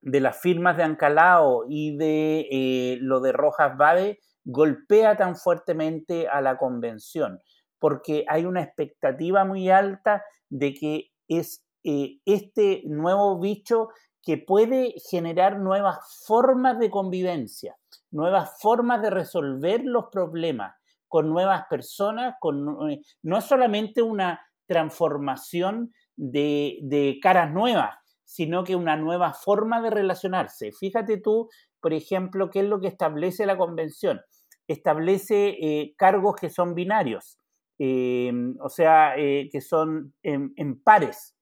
de 0.01 0.21
las 0.21 0.41
firmas 0.41 0.77
de 0.77 0.85
Ancalao 0.85 1.65
y 1.69 1.97
de 1.97 2.47
eh, 2.51 2.99
lo 3.01 3.21
de 3.21 3.33
Rojas 3.33 3.77
Bade 3.77 4.19
golpea 4.45 5.17
tan 5.17 5.37
fuertemente 5.37 6.29
a 6.29 6.41
la 6.41 6.57
convención, 6.57 7.41
porque 7.79 8.25
hay 8.29 8.45
una 8.47 8.63
expectativa 8.63 9.45
muy 9.45 9.71
alta 9.71 10.25
de 10.49 10.75
que 10.75 11.11
es 11.29 11.65
eh, 11.85 12.19
este 12.25 12.83
nuevo 12.87 13.39
bicho 13.39 13.89
que 14.29 14.37
puede 14.37 14.93
generar 15.09 15.59
nuevas 15.59 16.23
formas 16.27 16.79
de 16.79 16.91
convivencia, 16.91 17.79
nuevas 18.11 18.61
formas 18.61 19.01
de 19.01 19.09
resolver 19.09 19.81
los 19.87 20.09
problemas 20.13 20.75
con 21.07 21.31
nuevas 21.31 21.65
personas, 21.71 22.35
con, 22.39 22.91
eh, 22.91 23.01
no 23.23 23.39
es 23.39 23.45
solamente 23.47 24.03
una 24.03 24.39
transformación 24.67 25.95
de, 26.15 27.19
caras 27.23 27.51
nuevas, 27.51 27.97
sino 28.23 28.65
que 28.65 28.77
una 28.77 28.97
nueva 28.99 29.33
forma 29.33 29.81
de 29.81 29.89
relacionarse. 29.89 30.73
Fíjate 30.73 31.17
tú, 31.17 31.49
por 31.81 31.95
ejemplo, 31.95 32.51
qué 32.51 32.61
es 32.61 32.67
lo 32.67 32.83
que 32.83 32.89
establece 32.89 33.47
la 33.47 33.57
convención. 33.57 34.21
Establece 34.67 35.57
eh, 35.59 35.95
cargos 35.97 36.37
que 36.37 36.51
son 36.51 36.75
binarios, 36.75 37.39
o 37.81 38.69
sea, 38.69 39.15
que 39.17 39.61
son 39.63 40.13
en 40.23 40.83
pares. 40.83 41.35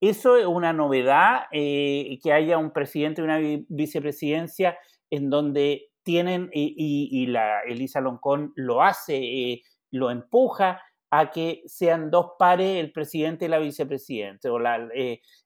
Eh, 0.00 0.08
eso 0.10 0.36
es 0.36 0.46
una 0.46 0.72
novedad, 0.72 1.42
eh, 1.52 2.18
que 2.22 2.32
haya 2.32 2.58
un 2.58 2.72
presidente 2.72 3.20
y 3.20 3.24
una 3.24 3.38
vicepresidencia 3.68 4.78
en 5.10 5.30
donde 5.30 5.90
tienen, 6.02 6.50
y, 6.52 7.26
la 7.26 7.60
Elisa 7.60 8.00
Loncón 8.00 8.52
lo 8.56 8.82
hace, 8.82 9.16
eh, 9.16 9.62
lo 9.90 10.10
empuja 10.10 10.80
a 11.10 11.30
que 11.30 11.62
sean 11.66 12.10
dos 12.10 12.32
pares 12.38 12.78
el 12.78 12.92
presidente 12.92 13.46
y 13.46 13.48
la 13.48 13.58
vicepresidenta, 13.58 14.50
o 14.52 14.58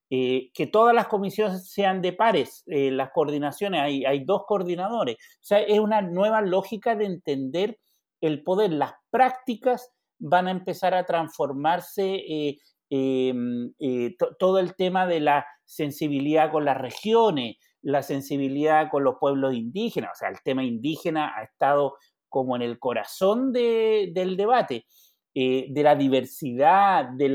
que 0.08 0.66
todas 0.70 0.94
las 0.94 1.08
comisiones 1.08 1.70
sean 1.70 2.02
de 2.02 2.12
pares, 2.12 2.64
las 2.66 3.10
coordinaciones, 3.12 3.80
hay, 3.80 4.04
hay 4.04 4.24
dos 4.24 4.42
coordinadores. 4.46 5.16
O 5.16 5.44
sea, 5.44 5.60
es 5.60 5.78
una 5.80 6.02
nueva 6.02 6.42
lógica 6.42 6.94
de 6.96 7.06
entender 7.06 7.78
el 8.20 8.42
poder. 8.42 8.72
Las 8.72 8.92
prácticas 9.10 9.90
van 10.18 10.48
a 10.48 10.52
empezar 10.52 10.94
a 10.94 11.06
transformarse 11.06 12.58
eh, 12.94 14.16
todo 14.38 14.58
el 14.58 14.74
tema 14.76 15.06
de 15.06 15.20
la 15.20 15.46
sensibilidad 15.64 16.52
con 16.52 16.66
las 16.66 16.76
regiones, 16.76 17.56
la 17.80 18.02
sensibilidad 18.02 18.90
con 18.90 19.02
los 19.02 19.16
pueblos 19.18 19.54
indígenas, 19.54 20.10
o 20.12 20.18
sea, 20.18 20.28
el 20.28 20.42
tema 20.44 20.62
indígena 20.62 21.32
ha 21.36 21.44
estado 21.44 21.94
como 22.28 22.54
en 22.56 22.62
el 22.62 22.78
corazón 22.78 23.52
del 23.52 24.36
debate, 24.36 24.86
eh, 25.34 25.66
de 25.70 25.82
la 25.82 25.94
diversidad, 25.94 27.08
de, 27.16 27.28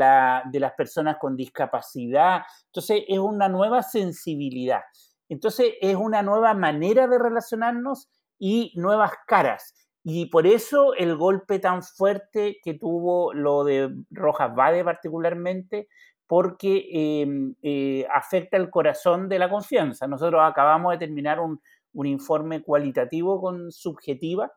de 0.52 0.60
las 0.60 0.74
personas 0.74 1.18
con 1.20 1.36
discapacidad. 1.36 2.44
Entonces, 2.68 3.04
es 3.08 3.18
una 3.20 3.50
nueva 3.50 3.82
sensibilidad. 3.82 4.82
Entonces, 5.30 5.74
es 5.82 5.96
una 5.96 6.22
nueva 6.22 6.54
manera 6.54 7.08
de 7.08 7.18
relacionarnos 7.18 8.10
y 8.40 8.72
nuevas 8.76 9.12
caras. 9.26 9.74
Y 10.10 10.28
por 10.28 10.48
eso 10.48 10.94
el 10.94 11.18
golpe 11.18 11.60
tan 11.60 11.84
fuerte 11.84 12.60
que 12.64 12.76
tuvo 12.76 13.34
lo 13.34 13.66
de 13.66 13.94
Rojas 14.10 14.56
Vade 14.56 14.82
particularmente, 14.82 15.90
porque 16.28 16.88
em, 16.94 17.56
eh, 17.62 18.08
afecta 18.10 18.56
el 18.56 18.70
corazón 18.70 19.28
de 19.28 19.38
la 19.38 19.50
confianza. 19.50 20.08
Nosotros 20.08 20.40
acabamos 20.46 20.94
de 20.94 21.00
terminar 21.00 21.42
un, 21.42 21.60
informe 22.06 22.62
cualitativo 22.62 23.42
con 23.42 23.70
subjetiva 23.70 24.54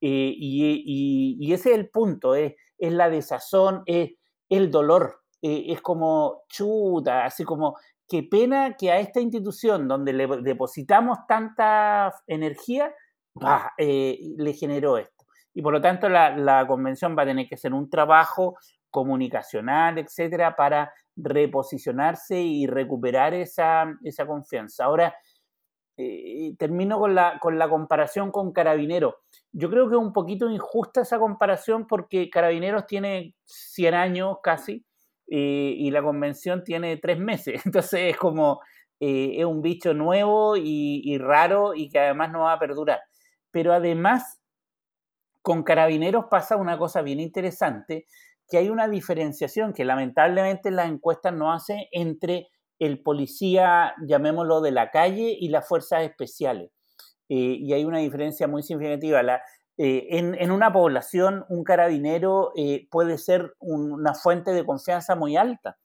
eh, 0.00 0.32
y, 0.36 1.52
ese 1.52 1.70
es 1.70 1.78
el 1.78 1.88
punto, 1.88 2.36
es, 2.36 2.54
es 2.78 2.92
la 2.92 3.10
desazón, 3.10 3.82
es 3.86 4.12
el 4.48 4.70
dolor, 4.70 5.22
eh, 5.40 5.64
es 5.68 5.80
como 5.80 6.42
chuta, 6.48 7.24
así 7.24 7.42
como 7.42 7.76
qué 8.06 8.22
pena 8.22 8.76
que 8.76 8.92
a 8.92 9.00
esta 9.00 9.20
institución 9.20 9.88
donde 9.88 10.12
le 10.12 10.28
depositamos 10.42 11.18
tanta 11.26 12.14
energía, 12.28 12.94
eh, 13.78 14.18
le 14.36 14.52
generó 14.52 14.98
esto. 14.98 15.24
Y 15.54 15.62
por 15.62 15.72
lo 15.72 15.80
tanto 15.80 16.08
la, 16.08 16.64
convención 16.66 17.16
va 17.16 17.22
a 17.22 17.26
tener 17.26 17.46
que 17.46 17.54
hacer 17.54 17.72
un 17.72 17.88
trabajo 17.90 18.56
comunicacional, 18.90 19.98
etcétera, 19.98 20.54
para 20.56 20.92
reposicionarse 21.16 22.40
y 22.40 22.66
recuperar 22.66 23.34
esa, 23.34 23.86
confianza. 24.26 24.84
Ahora, 24.84 25.14
eh, 25.96 26.54
termino 26.58 26.98
con 26.98 27.14
la, 27.14 27.38
con 27.38 27.58
la 27.58 27.68
comparación 27.68 28.30
con 28.30 28.52
Carabineros. 28.52 29.14
Yo 29.52 29.68
creo 29.70 29.88
que 29.88 29.94
es 29.94 30.00
un 30.00 30.12
poquito 30.12 30.48
injusta 30.50 31.02
esa 31.02 31.18
comparación 31.18 31.86
porque 31.86 32.30
Carabineros 32.30 32.86
tiene 32.86 33.34
100 33.44 33.94
años 33.94 34.36
casi 34.42 34.84
eh, 35.28 35.74
y 35.76 35.90
la 35.90 36.02
convención 36.02 36.64
tiene 36.64 36.96
3 36.96 37.18
meses. 37.18 37.62
Entonces 37.66 38.12
es 38.12 38.16
como, 38.16 38.60
es 38.98 39.44
un 39.44 39.60
bicho 39.60 39.92
nuevo 39.92 40.56
y, 40.56 41.02
y, 41.04 41.18
raro 41.18 41.74
y 41.74 41.90
que 41.90 41.98
además 41.98 42.30
no 42.30 42.40
va 42.40 42.54
a 42.54 42.58
perdurar. 42.58 43.00
Pero 43.52 43.72
además, 43.72 44.40
con 45.42 45.62
carabineros 45.62 46.26
pasa 46.30 46.56
una 46.56 46.78
cosa 46.78 47.02
bien 47.02 47.20
interesante, 47.20 48.06
que 48.48 48.58
hay 48.58 48.68
una 48.68 48.88
diferenciación 48.88 49.72
que 49.72 49.84
lamentablemente 49.84 50.70
las 50.70 50.88
encuestas 50.88 51.32
no 51.32 51.52
hacen 51.52 51.84
entre 51.92 52.48
el 52.78 53.00
policía, 53.00 53.94
llamémoslo, 54.06 54.60
de 54.60 54.72
la 54.72 54.90
calle 54.90 55.36
y 55.38 55.48
las 55.48 55.66
fuerzas 55.66 56.02
especiales. 56.02 56.70
Eh, 57.28 57.56
y 57.60 57.72
hay 57.72 57.84
una 57.84 57.98
diferencia 57.98 58.48
muy 58.48 58.62
significativa. 58.62 59.22
Eh, 59.78 60.06
en, 60.10 60.50
una 60.50 60.72
población, 60.72 61.44
un 61.48 61.64
carabinero 61.64 62.52
eh, 62.56 62.88
puede 62.90 63.18
ser 63.18 63.54
una 63.60 64.14
fuente 64.14 64.52
de 64.52 64.66
confianza 64.66 65.14
muy 65.14 65.36
alta, 65.36 65.78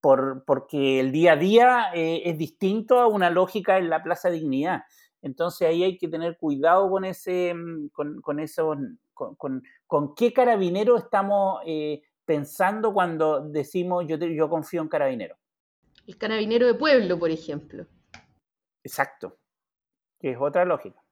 por, 0.00 0.44
porque 0.44 1.00
el 1.00 1.12
día 1.12 1.32
a 1.32 1.36
día 1.36 1.90
es 1.94 2.36
distinto 2.38 3.00
a 3.00 3.06
una 3.06 3.30
lógica 3.30 3.78
en 3.78 3.88
la 3.88 4.02
Plaza 4.02 4.30
Dignidad. 4.30 4.82
Entonces 5.26 5.66
ahí 5.66 5.82
hay 5.82 5.98
que 5.98 6.06
tener 6.06 6.38
cuidado 6.38 6.88
con 6.88 7.04
ese, 7.04 7.52
mm, 7.52 7.88
con, 7.88 8.38
eso, 8.38 8.76
con, 9.12 10.14
qué 10.14 10.32
carabinero 10.32 10.96
estamos 10.96 11.60
eh, 11.66 12.02
pensando 12.24 12.94
cuando 12.94 13.40
decimos 13.40 14.04
yo, 14.06 14.16
yo 14.18 14.48
confío 14.48 14.82
en 14.82 14.88
carabinero. 14.88 15.36
El 16.06 16.16
carabinero 16.16 16.66
de 16.68 16.74
pueblo, 16.74 17.18
por 17.18 17.30
ejemplo. 17.30 17.86
Exacto, 18.84 19.36
que 20.20 20.30
es 20.30 20.38
otra 20.40 20.64
lógica. 20.64 21.02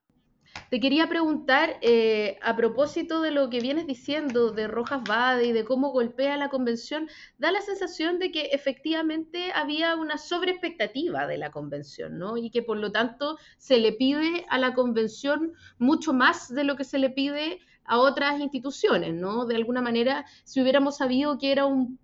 Te 0.70 0.80
quería 0.80 1.08
preguntar, 1.08 1.78
eh, 1.82 2.38
a 2.42 2.56
propósito 2.56 3.20
de 3.20 3.30
lo 3.30 3.50
que 3.50 3.60
vienes 3.60 3.86
diciendo 3.86 4.50
de 4.50 4.66
Rojas 4.66 5.02
Bade 5.04 5.46
y 5.46 5.52
de 5.52 5.64
cómo 5.64 5.90
golpea 5.90 6.36
la 6.36 6.48
convención, 6.48 7.08
da 7.38 7.52
la 7.52 7.60
sensación 7.60 8.18
de 8.18 8.32
que 8.32 8.46
efectivamente 8.46 9.52
había 9.52 9.94
una 9.94 10.18
sobreexpectativa 10.18 11.26
de 11.26 11.38
la 11.38 11.50
convención, 11.50 12.18
¿no? 12.18 12.36
Y 12.36 12.50
que 12.50 12.62
por 12.62 12.78
lo 12.78 12.90
tanto 12.90 13.38
se 13.56 13.78
le 13.78 13.92
pide 13.92 14.46
a 14.48 14.58
la 14.58 14.74
convención 14.74 15.52
mucho 15.78 16.12
más 16.12 16.52
de 16.52 16.64
lo 16.64 16.76
que 16.76 16.84
se 16.84 16.98
le 16.98 17.10
pide 17.10 17.60
a 17.84 17.98
otras 17.98 18.40
instituciones, 18.40 19.14
¿no? 19.14 19.44
De 19.44 19.56
alguna 19.56 19.82
manera, 19.82 20.24
si 20.44 20.60
hubiéramos 20.60 20.96
sabido 20.96 21.38
que 21.38 21.52
era 21.52 21.66
un, 21.66 21.98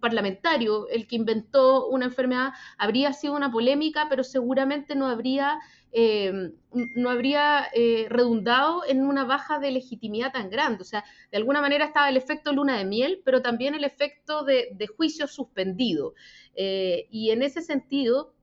parlamentario 0.00 0.88
el 0.88 1.06
que 1.06 1.16
inventó 1.16 1.88
una 1.88 2.06
enfermedad, 2.06 2.52
habría 2.78 3.12
sido 3.12 3.34
una 3.34 3.50
polémica, 3.50 4.06
pero 4.08 4.24
seguramente 4.24 4.94
no 4.94 5.06
habría, 5.06 5.58
eh, 5.92 6.52
no 6.72 7.08
habría 7.10 7.68
eh, 7.72 8.06
redundado 8.10 8.82
en 8.86 9.02
una 9.06 9.24
baja 9.24 9.58
de 9.58 9.70
legitimidad 9.70 10.32
tan 10.32 10.50
grande. 10.50 10.82
O 10.82 10.84
sea, 10.84 11.04
de 11.30 11.38
alguna 11.38 11.60
manera 11.60 11.86
estaba 11.86 12.08
el 12.08 12.16
efecto 12.16 12.52
luna 12.52 12.76
de 12.76 12.84
miel, 12.84 13.22
pero 13.24 13.40
también 13.40 13.74
el 13.74 13.84
efecto 13.84 14.44
de, 14.44 14.76
juicio 14.96 15.26
suspendido. 15.26 16.14
Eh, 16.54 17.06
y 17.10 17.30
en 17.30 17.42
ese 17.42 17.62
sentido, 17.62 18.34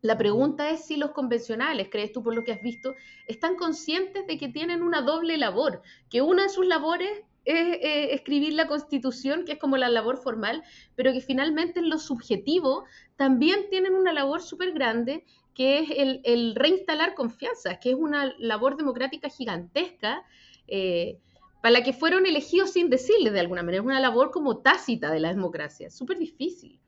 la 0.00 0.16
pregunta 0.16 0.70
es 0.70 0.86
si 0.86 0.96
los 0.96 1.10
convencionales, 1.10 1.88
crees 1.90 2.12
tú 2.12 2.22
por 2.22 2.34
lo 2.34 2.44
que 2.44 2.52
has 2.52 2.62
visto, 2.62 2.94
están 3.26 3.56
conscientes 3.56 4.26
de 4.26 4.38
que 4.38 4.48
tienen 4.48 4.82
una 4.82 5.02
doble 5.02 5.36
labor, 5.36 5.82
que 6.10 6.22
una 6.22 6.44
de 6.44 6.48
sus 6.48 6.66
labores 6.66 7.10
es 7.46 7.78
escribir 8.14 8.54
la 8.54 8.66
constitución, 8.66 9.44
que 9.44 9.52
es 9.52 9.58
como 9.58 9.76
la 9.76 9.90
labor 9.90 10.16
formal, 10.16 10.62
pero 10.94 11.12
que 11.12 11.20
finalmente 11.20 11.80
en 11.80 11.90
lo 11.90 11.98
subjetivo 11.98 12.84
también 13.16 13.68
tienen 13.68 13.94
una 13.94 14.14
labor 14.14 14.40
súper 14.40 14.72
grande, 14.72 15.26
que 15.54 15.78
es 15.78 15.90
el, 16.24 16.54
reinstalar 16.54 17.14
confianza, 17.14 17.78
que 17.78 17.90
es 17.90 17.96
una 17.96 18.34
labor 18.38 18.76
democrática 18.76 19.28
gigantesca. 19.28 20.24
Eh, 20.66 21.20
para 21.62 21.72
la 21.72 21.82
que 21.82 21.92
fueron 21.94 22.26
elegidos 22.26 22.72
sin 22.72 22.90
decirles 22.90 23.32
de 23.32 23.40
alguna 23.40 23.62
manera, 23.62 23.82
es 23.82 23.86
una 23.86 24.00
labor 24.00 24.30
como 24.30 24.58
tácita 24.58 25.10
de 25.10 25.20
la 25.20 25.28
democracia, 25.28 25.90
súper 25.90 26.18
difícil. 26.18 26.78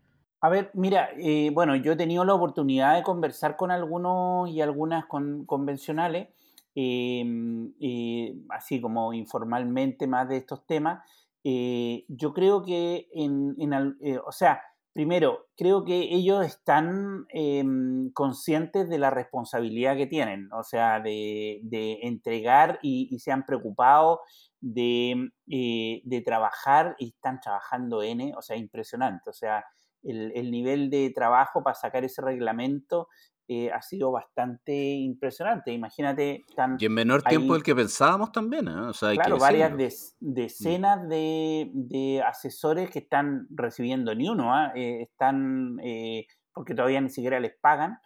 A 0.42 0.50
ver, 0.50 0.70
mira, 0.75 1.08
eh, 1.18 1.50
bueno, 1.52 1.76
yo 1.76 1.92
he 1.92 1.96
tenido 1.96 2.25
la 2.25 2.35
oportunidad 2.35 2.94
de 2.94 3.02
conversar 3.02 3.56
con 3.56 3.70
algunos 3.70 4.50
y 4.50 4.61
algunas 4.61 5.06
convencionales, 5.06 6.28
em, 6.75 7.73
así 8.50 8.82
como 8.82 9.14
informalmente 9.14 10.06
más 10.06 10.28
de 10.28 10.37
estos 10.37 10.66
temas. 10.66 11.02
Eh, 11.42 12.04
yo 12.08 12.35
creo 12.35 12.62
que 12.62 13.08
en, 13.14 13.56
o 14.26 14.32
sea, 14.32 14.61
primero, 14.96 15.48
creo 15.58 15.84
que 15.84 16.14
ellos 16.14 16.46
están 16.46 17.26
em, 17.28 18.10
conscientes 18.14 18.88
de 18.88 18.96
la 18.96 19.10
responsabilidad 19.10 19.94
que 19.94 20.06
tienen, 20.06 20.48
o 20.54 20.62
sea, 20.62 21.00
de, 21.00 21.60
entregar 22.00 22.78
y, 22.80 23.18
se 23.18 23.30
han 23.30 23.44
preocupado 23.44 24.22
de, 24.58 25.28
de 25.46 26.22
trabajar 26.22 26.96
y 26.98 27.08
están 27.08 27.40
trabajando 27.42 28.02
N, 28.02 28.32
o 28.38 28.40
sea, 28.40 28.56
impresionante, 28.56 29.28
o 29.28 29.34
sea, 29.34 29.66
el, 30.02 30.50
nivel 30.50 30.88
de 30.88 31.12
trabajo 31.14 31.62
para 31.62 31.74
sacar 31.74 32.02
ese 32.02 32.22
reglamento 32.22 33.08
eh, 33.48 33.70
ha 33.70 33.80
sido 33.82 34.10
bastante 34.10 34.74
impresionante. 34.74 35.72
Imagínate. 35.72 36.44
Tan 36.54 36.76
y 36.78 36.86
en 36.86 36.92
menor 36.92 37.22
tiempo 37.22 37.54
del 37.54 37.62
que 37.62 37.74
pensábamos 37.74 38.32
también. 38.32 38.68
¿eh? 38.68 38.90
claro, 39.14 39.38
varias 39.38 39.72
mm. 39.72 40.32
decenas 40.32 41.08
de, 41.08 42.22
asesores 42.26 42.90
que 42.90 43.00
están 43.00 43.46
recibiendo 43.50 44.14
ni 44.14 44.28
uno. 44.28 44.54
¿ah? 44.54 44.72
Eh, 44.74 45.02
están, 45.02 45.78
porque 46.52 46.74
todavía 46.74 47.00
ni 47.00 47.10
siquiera 47.10 47.40
les 47.40 47.54
pagan, 47.60 47.98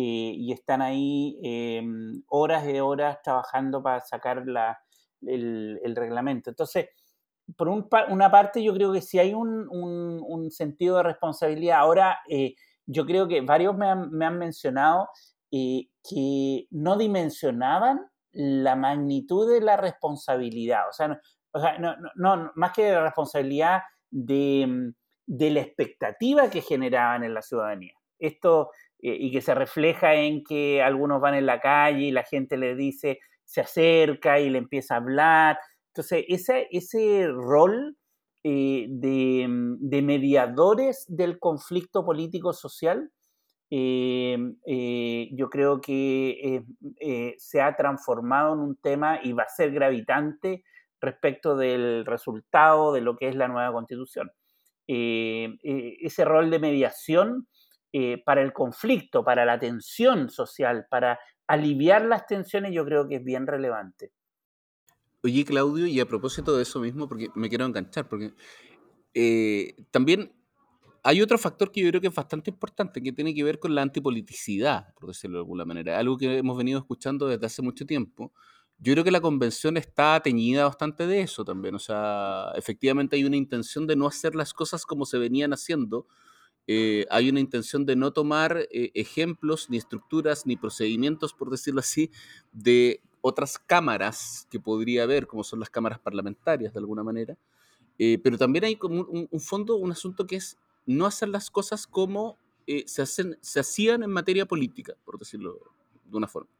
y 0.00 0.52
están 0.52 0.80
ahí 0.80 1.40
em, 1.42 2.22
horas 2.28 2.64
y 2.68 2.78
horas 2.78 3.18
trabajando 3.20 3.82
para 3.82 3.98
sacar 3.98 4.46
la, 4.46 4.78
el, 5.22 5.80
el 5.82 5.96
reglamento. 5.96 6.50
Entonces, 6.50 6.90
por 7.56 7.68
una 7.68 8.30
parte 8.30 8.62
yo 8.62 8.74
creo 8.74 8.92
que 8.92 9.00
si 9.00 9.18
hay 9.18 9.34
un, 9.34 10.48
sentido 10.50 10.96
de 10.98 11.02
responsabilidad. 11.04 11.78
Ahora, 11.78 12.18
eh, 12.28 12.54
yo 12.88 13.06
creo 13.06 13.28
que 13.28 13.40
varios 13.40 13.76
me 13.76 13.86
han, 13.88 14.38
mencionado 14.38 15.08
eh, 15.50 15.88
que 16.08 16.66
no 16.70 16.96
dimensionaban 16.96 18.00
la 18.32 18.76
magnitud 18.76 19.52
de 19.52 19.60
la 19.60 19.76
responsabilidad. 19.76 20.88
O 20.88 20.92
sea, 20.92 21.18
no, 22.16 22.52
más 22.54 22.72
que 22.72 22.90
la 22.92 23.02
responsabilidad 23.02 23.82
de, 24.10 24.92
la 25.26 25.60
expectativa 25.60 26.50
que 26.50 26.62
generaban 26.62 27.24
en 27.24 27.34
la 27.34 27.42
ciudadanía. 27.42 27.94
Esto, 28.18 28.70
eh, 29.00 29.16
y 29.18 29.30
que 29.30 29.40
se 29.40 29.54
refleja 29.54 30.14
en 30.14 30.42
que 30.42 30.82
algunos 30.82 31.20
van 31.20 31.34
en 31.34 31.46
la 31.46 31.60
calle 31.60 32.06
y 32.06 32.10
la 32.10 32.24
gente 32.24 32.56
le 32.56 32.74
dice, 32.74 33.20
se 33.44 33.60
acerca 33.60 34.40
y 34.40 34.50
le 34.50 34.58
empieza 34.58 34.94
a 34.94 34.98
hablar 34.98 35.58
entonces, 35.98 36.26
ese, 36.28 36.68
ese 36.70 37.26
rol 37.26 37.97
eh, 38.44 38.86
mm, 38.88 39.88
de, 39.88 40.02
mediadores 40.02 41.04
del 41.08 41.38
conflicto 41.38 42.04
político-social, 42.04 43.10
eh, 43.70 44.38
eh, 44.66 45.28
yo 45.32 45.50
creo 45.50 45.80
que 45.80 46.64
se 47.38 47.60
ha 47.60 47.76
transformado 47.76 48.54
en 48.54 48.60
un 48.60 48.76
tema 48.76 49.20
y 49.22 49.32
va 49.32 49.42
a 49.42 49.48
ser 49.48 49.72
gravitante 49.72 50.64
respecto 51.00 51.56
del 51.56 52.06
resultado 52.06 52.92
de 52.92 53.02
lo 53.02 53.16
que 53.16 53.28
es 53.28 53.36
la 53.36 53.48
nueva 53.48 53.72
constitución. 53.72 54.30
ese 54.86 56.24
rol 56.24 56.50
de 56.50 56.58
mediación 56.58 57.46
para 58.24 58.42
el 58.42 58.52
conflicto, 58.52 59.24
para 59.24 59.44
la 59.44 59.58
tensión 59.58 60.30
social, 60.30 60.86
para 60.88 61.18
aliviar 61.46 62.04
las 62.04 62.26
tensiones, 62.26 62.72
yo 62.72 62.84
creo 62.84 63.08
que 63.08 63.16
es 63.16 63.24
bien 63.24 63.46
relevante. 63.46 64.12
Oye, 65.28 65.44
Claudio, 65.44 65.86
y 65.86 66.00
a 66.00 66.06
propósito 66.06 66.56
de 66.56 66.62
eso 66.62 66.80
mismo, 66.80 67.06
porque 67.06 67.28
me 67.34 67.50
quiero 67.50 67.66
enganchar, 67.66 68.08
porque 68.08 68.32
eh, 69.12 69.76
también 69.90 70.32
hay 71.02 71.20
otro 71.20 71.36
factor 71.36 71.70
que 71.70 71.82
yo 71.82 71.90
creo 71.90 72.00
que 72.00 72.06
es 72.06 72.14
bastante 72.14 72.48
importante, 72.48 73.02
que 73.02 73.12
tiene 73.12 73.34
que 73.34 73.44
ver 73.44 73.58
con 73.58 73.74
la 73.74 73.82
antipoliticidad, 73.82 74.94
por 74.94 75.08
decirlo 75.08 75.36
de 75.36 75.42
alguna 75.42 75.66
manera, 75.66 75.98
algo 75.98 76.16
que 76.16 76.38
hemos 76.38 76.56
venido 76.56 76.78
escuchando 76.78 77.28
desde 77.28 77.44
hace 77.44 77.60
mucho 77.60 77.84
tiempo. 77.84 78.32
Yo 78.78 78.94
creo 78.94 79.04
que 79.04 79.10
la 79.10 79.20
convención 79.20 79.76
está 79.76 80.18
teñida 80.20 80.64
bastante 80.64 81.06
de 81.06 81.20
eso 81.20 81.44
también, 81.44 81.74
o 81.74 81.78
sea, 81.78 82.50
efectivamente 82.56 83.16
hay 83.16 83.24
una 83.24 83.36
intención 83.36 83.86
de 83.86 83.96
no 83.96 84.06
hacer 84.06 84.34
las 84.34 84.54
cosas 84.54 84.86
como 84.86 85.04
se 85.04 85.18
venían 85.18 85.52
haciendo, 85.52 86.06
eh, 86.66 87.04
hay 87.10 87.28
una 87.28 87.40
intención 87.40 87.84
de 87.84 87.96
no 87.96 88.14
tomar 88.14 88.66
eh, 88.70 88.92
ejemplos, 88.94 89.68
ni 89.68 89.76
estructuras, 89.76 90.46
ni 90.46 90.56
procedimientos, 90.56 91.34
por 91.34 91.50
decirlo 91.50 91.80
así, 91.80 92.10
de 92.52 93.02
otras 93.28 93.58
cámaras 93.58 94.46
que 94.50 94.60
podría 94.60 95.04
haber, 95.04 95.26
como 95.26 95.44
son 95.44 95.60
las 95.60 95.70
cámaras 95.70 95.98
parlamentarias 95.98 96.72
de 96.72 96.78
alguna 96.78 97.02
manera, 97.02 97.36
eh, 97.98 98.18
pero 98.22 98.38
también 98.38 98.64
hay 98.64 98.76
como 98.76 99.02
un, 99.02 99.40
fondo, 99.40 99.76
un 99.76 99.90
asunto 99.90 100.26
que 100.26 100.36
es 100.36 100.56
no 100.86 101.06
hacer 101.06 101.28
las 101.28 101.50
cosas 101.50 101.86
como 101.86 102.38
eh, 102.66 102.84
se, 102.86 103.02
hacen, 103.02 103.38
se 103.40 103.60
hacían 103.60 104.02
en 104.02 104.10
materia 104.10 104.46
política, 104.46 104.94
por 105.04 105.18
decirlo 105.18 105.58
de 106.04 106.16
una 106.16 106.28
forma. 106.28 106.50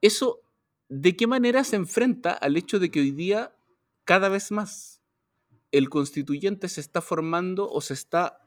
Eso, 0.00 0.40
¿de 0.88 1.16
qué 1.16 1.26
manera 1.26 1.64
se 1.64 1.76
enfrenta 1.76 2.32
al 2.32 2.56
hecho 2.56 2.78
de 2.78 2.90
que 2.90 3.00
hoy 3.00 3.10
día, 3.10 3.54
cada 4.04 4.28
vez 4.28 4.50
más, 4.50 5.00
el 5.72 5.88
constituyente 5.88 6.68
se 6.68 6.80
está 6.80 7.00
formando 7.00 7.70
o 7.70 7.80
se 7.80 7.94
está 7.94 8.40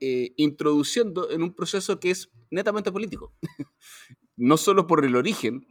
eh, 0.00 0.32
introduciendo 0.36 1.30
en 1.30 1.42
un 1.42 1.52
proceso 1.52 2.00
que 2.00 2.10
es 2.10 2.30
netamente 2.50 2.92
político? 2.92 3.32
no 4.36 4.56
solo 4.56 4.86
por 4.86 5.04
el 5.04 5.16
origen, 5.16 5.66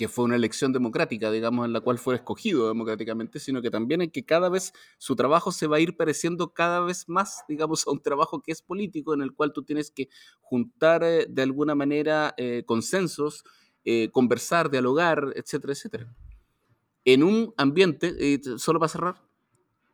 que 0.00 0.08
fue 0.08 0.24
una 0.24 0.36
elección 0.36 0.72
democrática, 0.72 1.30
digamos, 1.30 1.66
en 1.66 1.74
la 1.74 1.82
cual 1.82 1.98
fue 1.98 2.14
escogido 2.14 2.68
democráticamente, 2.68 3.38
sino 3.38 3.60
que 3.60 3.70
también 3.70 4.00
en 4.00 4.10
que 4.10 4.24
cada 4.24 4.48
vez 4.48 4.72
su 4.96 5.14
trabajo 5.14 5.52
se 5.52 5.66
va 5.66 5.76
a 5.76 5.80
ir 5.80 5.94
pareciendo 5.94 6.54
cada 6.54 6.80
vez 6.80 7.06
más, 7.06 7.44
digamos, 7.50 7.86
a 7.86 7.90
un 7.90 8.00
trabajo 8.00 8.40
que 8.40 8.50
es 8.50 8.62
político, 8.62 9.12
en 9.12 9.20
el 9.20 9.34
cual 9.34 9.52
tú 9.52 9.62
tienes 9.62 9.90
que 9.90 10.08
juntar 10.40 11.04
eh, 11.04 11.26
de 11.28 11.42
alguna 11.42 11.74
manera 11.74 12.32
eh, 12.38 12.62
consensos, 12.64 13.44
eh, 13.84 14.08
conversar, 14.10 14.70
dialogar, 14.70 15.34
etcétera, 15.36 15.74
etcétera. 15.74 16.16
En 17.04 17.22
un 17.22 17.52
ambiente, 17.58 18.40
solo 18.56 18.80
para 18.80 18.88
cerrar, 18.88 19.22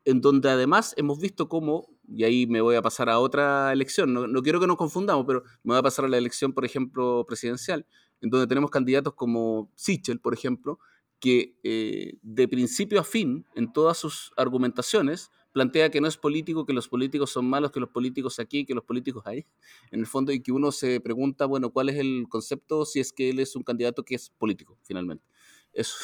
en 0.05 0.21
donde 0.21 0.51
además 0.51 0.95
hemos 0.97 1.19
visto 1.19 1.49
cómo, 1.49 1.89
y 2.07 2.23
ahí 2.23 2.47
me 2.47 2.61
voy 2.61 2.77
a 2.77 2.83
pasar 2.83 3.09
a 3.09 3.19
otra 3.19 3.73
elección, 3.73 4.15
no, 4.15 4.29
no 4.29 4.41
quiero 4.45 4.61
que 4.61 4.69
nos 4.69 4.77
confundamos, 4.77 5.27
pero 5.27 5.43
me 5.65 5.73
voy 5.73 5.79
a 5.79 5.83
pasar 5.83 6.05
a 6.05 6.09
la 6.09 6.17
elección, 6.17 6.53
por 6.53 6.65
ejemplo, 6.65 7.25
presidencial, 7.27 7.85
en 8.21 8.31
donde 8.31 8.47
tenemos 8.47 8.71
candidatos 8.71 9.15
como 9.15 9.71
Sichel, 9.75 10.21
por 10.21 10.35
ejemplo, 10.35 10.79
que 11.21 11.59
eh, 11.63 12.19
de 12.23 12.49
principio 12.49 13.01
a 13.01 13.05
fin, 13.05 13.47
en 13.55 13.73
todas 13.73 13.99
sus 13.99 14.33
argumentaciones, 14.37 15.31
plantea 15.53 15.91
que 15.91 16.03
no 16.03 16.09
es 16.09 16.19
político, 16.19 16.67
que 16.67 16.75
los 16.75 16.89
políticos 16.89 17.31
son 17.31 17.47
malos, 17.47 17.73
que 17.73 17.81
los 17.81 17.89
políticos 17.89 18.39
aquí, 18.39 18.67
que 18.67 18.75
los 18.75 18.85
políticos 18.85 19.27
ahí. 19.27 19.47
En 19.91 20.01
el 20.01 20.07
fondo, 20.07 20.33
y 20.33 20.43
que 20.43 20.53
uno 20.53 20.71
se 20.71 21.01
pregunta, 21.01 21.47
bueno, 21.47 21.73
¿cuál 21.73 21.89
es 21.89 21.97
el 21.97 22.27
concepto 22.29 22.85
si 22.85 23.01
es 23.01 23.13
que 23.13 23.31
él 23.31 23.41
es 23.41 23.57
un 23.57 23.63
candidato 23.63 24.05
que 24.05 24.17
es 24.17 24.31
político, 24.31 24.79
finalmente? 24.83 25.25
Eso. 25.73 25.97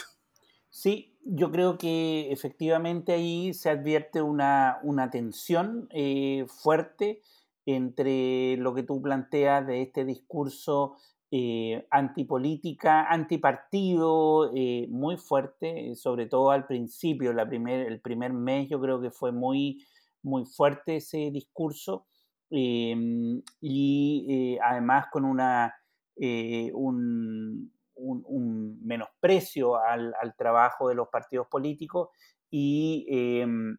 Sí, 0.70 1.18
yo 1.22 1.50
creo 1.52 1.76
que 1.76 2.32
efectivamente 2.32 3.12
ahí 3.12 3.52
se 3.52 3.68
advierte 3.68 4.22
una, 4.22 4.78
una 4.82 5.10
tensión 5.10 5.86
eh, 5.90 6.46
fuerte 6.48 7.20
entre 7.66 8.56
lo 8.56 8.74
que 8.74 8.82
tú 8.82 9.02
planteas 9.02 9.66
de 9.66 9.82
este 9.82 10.06
discurso 10.06 10.96
eh, 11.34 11.86
antipolítica, 11.88 13.06
antipartido, 13.10 14.52
eh, 14.54 14.86
muy 14.90 15.16
fuerte, 15.16 15.94
sobre 15.94 16.26
todo 16.26 16.50
al 16.50 16.66
principio, 16.66 17.32
la 17.32 17.48
primer, 17.48 17.86
el 17.86 18.02
primer 18.02 18.34
mes 18.34 18.68
yo 18.68 18.78
creo 18.78 19.00
que 19.00 19.10
fue 19.10 19.32
muy, 19.32 19.82
muy 20.22 20.44
fuerte 20.44 20.96
ese 20.96 21.30
discurso 21.30 22.04
em, 22.50 23.40
y 23.62 24.26
eh, 24.28 24.58
además 24.62 25.06
con 25.10 25.24
una, 25.24 25.74
un, 26.18 27.72
un, 27.94 28.80
menosprecio 28.84 29.76
al, 29.76 30.14
trabajo 30.36 30.90
de 30.90 30.96
los 30.96 31.08
partidos 31.08 31.46
políticos 31.46 32.10
y, 32.50 33.06
em, 33.08 33.78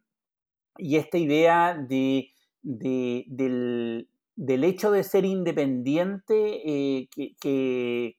y 0.76 0.96
esta 0.96 1.18
idea 1.18 1.74
de, 1.74 2.32
del, 2.62 4.08
hecho 4.36 4.90
de 4.90 5.04
ser 5.04 5.24
independiente 5.24 6.62
eh, 6.64 7.08
que, 7.40 8.16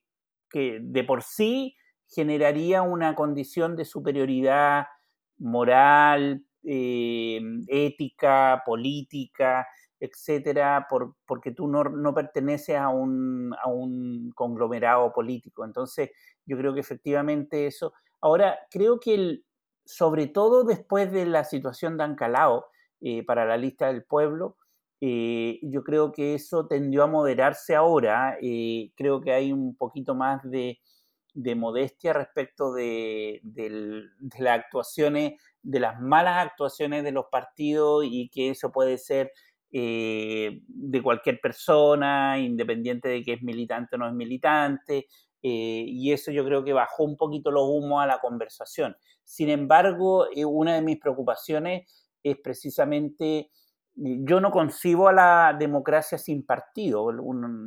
de 0.52 1.04
por 1.04 1.24
sí 1.24 1.76
generaría 2.08 2.82
una 2.82 3.16
condición 3.16 3.76
de 3.76 3.86
superioridad 3.86 4.86
moral, 5.38 6.46
em, 6.64 7.64
ética, 7.68 8.64
política, 8.66 9.68
etcétera, 10.00 10.88
por, 10.90 11.16
porque 11.26 11.52
tú 11.52 11.68
no, 11.68 11.84
no 11.84 12.14
perteneces 12.14 12.78
a 12.78 12.90
un, 12.90 13.54
a 13.62 13.68
un, 13.70 14.32
conglomerado 14.36 15.12
político. 15.14 15.66
Entonces, 15.66 16.12
yo 16.46 16.58
creo 16.58 16.74
que 16.74 16.80
efectivamente 16.80 17.68
eso. 17.68 17.94
Ahora, 18.22 18.58
creo 18.70 19.00
que 19.00 19.16
el, 19.16 19.46
sobre 19.86 20.28
todo 20.28 20.64
después 20.64 21.12
de 21.12 21.26
la 21.26 21.44
situación 21.44 21.98
de 21.98 22.04
Ancalao 22.04 22.66
eh, 23.02 23.24
para 23.26 23.46
la 23.46 23.58
lista 23.58 23.88
del 23.88 24.04
pueblo, 24.04 24.58
eh, 25.02 25.60
yo 25.62 25.84
creo 25.84 26.12
que 26.12 26.36
eso 26.36 26.68
tendió 26.68 27.04
a 27.04 27.08
moderarse 27.08 27.76
ahora. 27.76 28.38
Eh, 28.42 28.92
creo 28.96 29.22
que 29.22 29.34
hay 29.34 29.52
un 29.52 29.76
poquito 29.76 30.16
más 30.16 30.42
de, 30.44 30.80
de 31.34 31.56
modestia 31.56 32.14
respecto 32.14 32.74
de, 32.74 33.42
de, 33.44 34.04
las 34.40 34.60
actuaciones, 34.60 35.34
de 35.62 35.80
las 35.80 36.00
malas 36.00 36.46
actuaciones 36.46 37.04
de 37.04 37.12
los 37.12 37.26
partidos 37.32 38.06
y 38.10 38.30
que 38.30 38.50
eso 38.52 38.72
puede 38.72 38.98
ser 38.98 39.32
eh, 39.72 40.62
de 40.68 41.04
cualquier 41.04 41.42
persona, 41.42 42.40
independiente 42.40 43.10
de 43.10 43.24
que 43.24 43.34
es 43.34 43.44
militante 43.44 43.96
o 43.96 44.00
no 44.00 44.08
es 44.08 44.14
militante, 44.14 45.08
y 45.48 46.12
eso 46.12 46.32
yo 46.32 46.44
creo 46.44 46.64
que 46.64 46.74
bajó 46.74 47.04
un 47.04 47.18
poquito 47.18 47.52
los 47.52 47.66
humos 47.68 48.04
a 48.04 48.08
la 48.08 48.18
conversación. 48.18 48.98
Sin 49.24 49.50
embargo, 49.50 50.26
una 50.48 50.74
de 50.74 50.82
mis 50.82 50.98
preocupaciones 50.98 51.88
es 52.24 52.38
precisamente, 52.44 53.52
yo 53.96 54.42
no 54.42 54.52
concibo 54.52 55.08
a 55.08 55.14
la 55.14 55.56
democracia 55.58 56.18
sin 56.18 56.46
partido, 56.46 57.12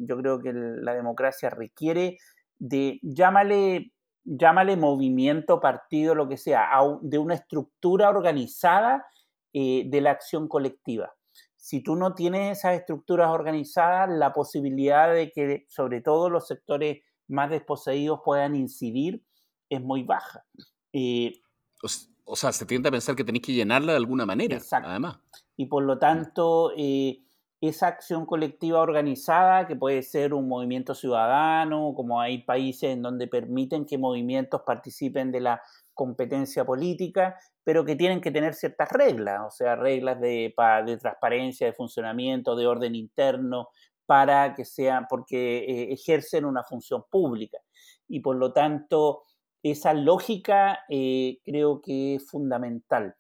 yo 0.03 0.17
creo 0.17 0.41
que 0.41 0.53
la 0.53 0.95
democracia 0.95 1.51
requiere 1.51 2.19
de, 2.59 2.99
llámale, 3.03 3.93
llámale 4.25 4.77
movimiento, 4.77 5.61
partido, 5.61 6.15
lo 6.15 6.29
que 6.29 6.37
sea, 6.37 6.69
de 7.03 7.19
una 7.19 7.35
estructura 7.35 8.11
organizada 8.11 9.07
de 9.53 10.01
la 10.01 10.11
acción 10.11 10.49
colectiva 10.49 11.13
si 11.69 11.83
tú 11.83 11.97
no 11.97 12.15
tienes 12.15 12.57
esas 12.57 12.79
estructuras 12.79 13.29
organizadas, 13.29 14.09
la 14.09 14.33
posibilidad 14.33 15.13
de 15.13 15.31
que 15.31 15.67
sobre 15.69 16.01
todo 16.01 16.31
los 16.31 16.47
sectores 16.47 17.03
más 17.27 17.51
desposeídos 17.51 18.21
puedan 18.25 18.55
incidir 18.57 19.23
es 19.69 19.83
muy 19.83 20.03
baja. 20.03 20.47
Eh, 20.95 21.35
o, 22.29 22.37
sea, 22.37 22.53
se 22.53 22.67
tiende 22.67 22.89
a 22.89 22.93
pensar 22.93 23.17
que 23.17 23.25
tenéis 23.25 23.45
que 23.45 23.53
llenarla 23.53 23.93
de 23.93 23.99
alguna 23.99 24.27
manera, 24.27 24.57
exacto. 24.57 24.89
además. 24.89 25.19
Y 25.57 25.67
por 25.67 25.83
lo 25.83 25.99
tanto, 25.99 26.73
eh, 26.77 27.23
esa 27.61 27.89
acción 27.89 28.27
colectiva 28.27 28.81
organizada, 28.81 29.67
que 29.67 29.75
puede 29.75 30.03
ser 30.03 30.35
un 30.35 30.49
movimiento 30.49 30.95
ciudadano, 30.95 31.93
como 31.97 32.21
hay 32.21 32.43
países 32.43 32.91
en 32.91 33.03
donde 33.03 33.27
permiten 33.27 33.85
que 33.85 33.99
movimientos 33.99 34.63
participen 34.65 35.33
de 35.33 35.41
la 35.41 35.63
competencia 35.95 36.65
política, 36.65 37.37
pero 37.65 37.85
que 37.85 37.97
tienen 37.97 38.21
que 38.21 38.31
tener 38.31 38.55
ciertas 38.55 38.91
reglas, 38.93 39.41
o 39.45 39.51
sea, 39.51 39.75
reglas 39.75 40.21
de, 40.21 40.55
de 40.87 40.97
transparencia, 40.97 41.67
de 41.67 41.73
funcionamiento, 41.73 42.55
de 42.55 42.67
orden 42.67 42.95
interno, 42.95 43.71
para 44.07 44.55
que 44.55 44.65
sean, 44.65 45.07
porque 45.09 45.59
eh, 45.59 45.93
ejercen 45.93 46.45
una 46.45 46.63
función 46.63 47.05
pública. 47.11 47.59
Y 48.07 48.21
por 48.21 48.37
lo 48.37 48.53
tanto, 48.53 49.25
esa 49.63 49.95
lógica 49.95 50.81
eh, 50.89 51.39
creo 51.45 51.81
que 51.83 52.17
es 52.17 52.29
fundamental. 52.29 53.15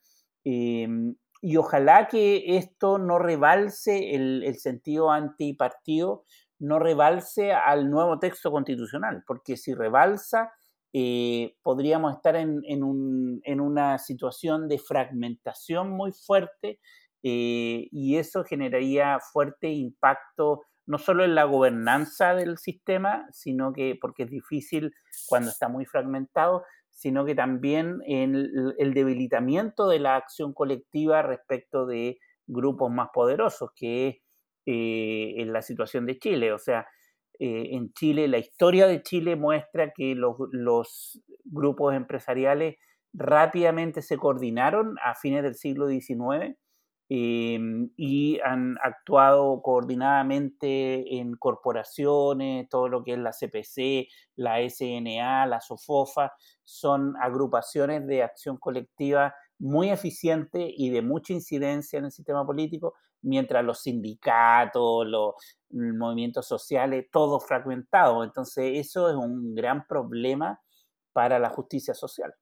Em, 0.45 1.17
y 1.41 1.57
ojalá 1.57 2.09
que 2.09 2.57
esto 2.57 2.99
no 2.99 3.19
rebalse 3.19 4.15
el, 4.15 4.43
el 4.45 4.57
sentido 4.57 5.11
antipartido, 5.11 6.25
no 6.59 6.79
rebalse 6.79 7.53
al 7.53 7.91
nuevo 7.91 8.19
texto 8.19 8.51
constitucional, 8.51 9.23
porque 9.27 9.57
si 9.57 9.75
rebalsa, 9.75 10.53
eh, 10.93 11.55
podríamos 11.63 12.17
estar 12.17 12.35
en, 12.37 12.83
una 12.83 13.99
situación 13.99 14.69
de 14.69 14.79
fragmentación 14.79 15.91
muy 15.91 16.13
fuerte 16.13 16.81
eh, 17.23 17.89
y 17.91 18.17
eso 18.17 18.43
generaría 18.45 19.19
fuerte 19.33 19.69
impacto 19.69 20.63
no 20.89 20.97
solo 20.97 21.23
en 21.23 21.35
la 21.35 21.45
gobernanza 21.45 22.35
del 22.35 22.57
sistema, 22.57 23.29
sino 23.31 23.75
que, 23.75 23.99
porque 24.01 24.23
es 24.23 24.31
difícil 24.31 24.91
cuando 25.29 25.51
está 25.51 25.69
muy 25.69 25.85
fragmentado, 25.85 26.65
sino 26.89 27.27
que 27.27 27.35
también 27.35 27.99
en 28.07 28.35
el, 28.35 28.95
debilitamiento 28.95 29.87
de 29.87 30.01
la 30.01 30.17
acción 30.17 30.55
colectiva 30.55 31.21
respecto 31.21 31.85
de 31.85 32.19
grupos 32.47 32.91
más 32.91 33.11
poderosos, 33.13 33.71
que 33.77 34.09
es 34.09 34.17
eh, 34.65 35.35
en 35.43 35.53
la 35.53 35.61
situación 35.61 36.07
de 36.07 36.19
Chile. 36.19 36.55
O 36.55 36.59
sea, 36.59 36.87
eh, 37.39 37.69
en 37.73 37.93
Chile, 37.93 38.27
la 38.27 38.39
historia 38.39 38.87
de 38.87 39.03
Chile 39.03 39.37
muestra 39.37 39.93
que 39.95 40.15
los, 40.15 41.21
grupos 41.45 41.95
empresariales 41.95 42.77
rápidamente 43.13 44.01
se 44.01 44.17
coordinaron 44.17 44.97
a 45.05 45.15
fines 45.15 45.43
del 45.43 45.55
siglo 45.55 45.87
XIX 45.87 46.57
em, 47.09 47.91
y 47.97 48.39
han 48.41 48.77
actuado 48.83 49.63
coordinadamente 49.63 51.19
en 51.19 51.35
corporaciones, 51.37 52.69
todo 52.69 52.89
lo 52.89 53.03
que 53.05 53.15
es 53.15 53.19
la 53.19 53.33
CPC, 53.33 54.09
la 54.37 54.61
SNA, 54.61 55.47
la 55.47 55.61
SOFOFA, 55.61 56.33
son 56.65 57.15
agrupaciones 57.21 58.07
de 58.07 58.23
acción 58.23 58.59
colectiva 58.59 59.35
muy 59.59 59.91
eficientes 59.91 60.71
y 60.77 60.91
de 60.91 61.03
mucha 61.03 61.33
incidencia 61.33 61.99
en 61.99 62.07
el 62.07 62.13
sistema 62.13 62.47
político, 62.47 62.95
mientras 63.23 63.65
los 63.65 63.81
sindicatos, 63.83 65.07
los 65.07 65.35
movimientos 65.71 66.47
sociales, 66.47 67.07
todo 67.11 67.41
fragmentado. 67.41 68.25
Entonces 68.25 68.73
eso 68.77 69.09
es 69.11 69.17
un 69.17 69.55
gran 69.55 69.87
problema 69.87 70.61
para 71.13 71.39
la 71.39 71.51
justicia 71.51 71.95
social. 71.95 72.33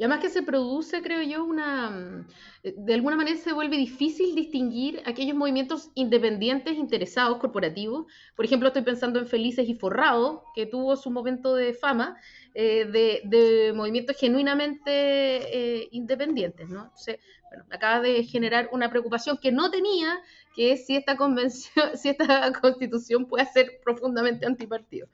Y 0.00 0.02
además 0.02 0.20
que 0.20 0.30
se 0.30 0.42
produce, 0.42 1.02
creo 1.02 1.20
yo, 1.20 1.44
una... 1.44 1.90
Mm, 1.90 2.26
eh, 2.62 2.74
de 2.74 2.94
alguna 2.94 3.16
manera 3.16 3.36
se 3.36 3.52
vuelve 3.52 3.76
difícil 3.76 4.34
distinguir 4.34 5.02
aquellos 5.04 5.36
movimientos 5.36 5.90
independientes, 5.94 6.78
interesados, 6.78 7.36
corporativos. 7.36 8.06
Por 8.34 8.46
ejemplo, 8.46 8.68
estoy 8.68 8.80
pensando 8.80 9.18
en 9.18 9.26
Felices 9.26 9.68
y 9.68 9.74
Forrados, 9.74 10.40
que 10.54 10.64
tuvo 10.64 10.96
su 10.96 11.10
momento 11.10 11.54
de 11.54 11.74
fama, 11.74 12.16
eh, 12.54 12.86
de, 12.86 13.74
movimientos 13.74 14.16
genuinamente 14.16 14.90
eh, 14.90 15.88
independientes, 15.90 16.70
¿no? 16.70 16.90
Acaba 17.70 18.00
de 18.00 18.24
generar 18.24 18.70
una 18.72 18.88
preocupación 18.88 19.36
que 19.36 19.52
no 19.52 19.70
tenía, 19.70 20.18
que 20.56 20.72
es 20.72 20.86
si 20.86 20.96
esta 20.96 21.14
convención, 21.14 21.90
si 21.94 22.08
esta 22.08 22.50
constitución 22.58 23.26
puede 23.26 23.44
ser 23.52 23.80
profundamente 23.84 24.46
antipartido. 24.46 25.08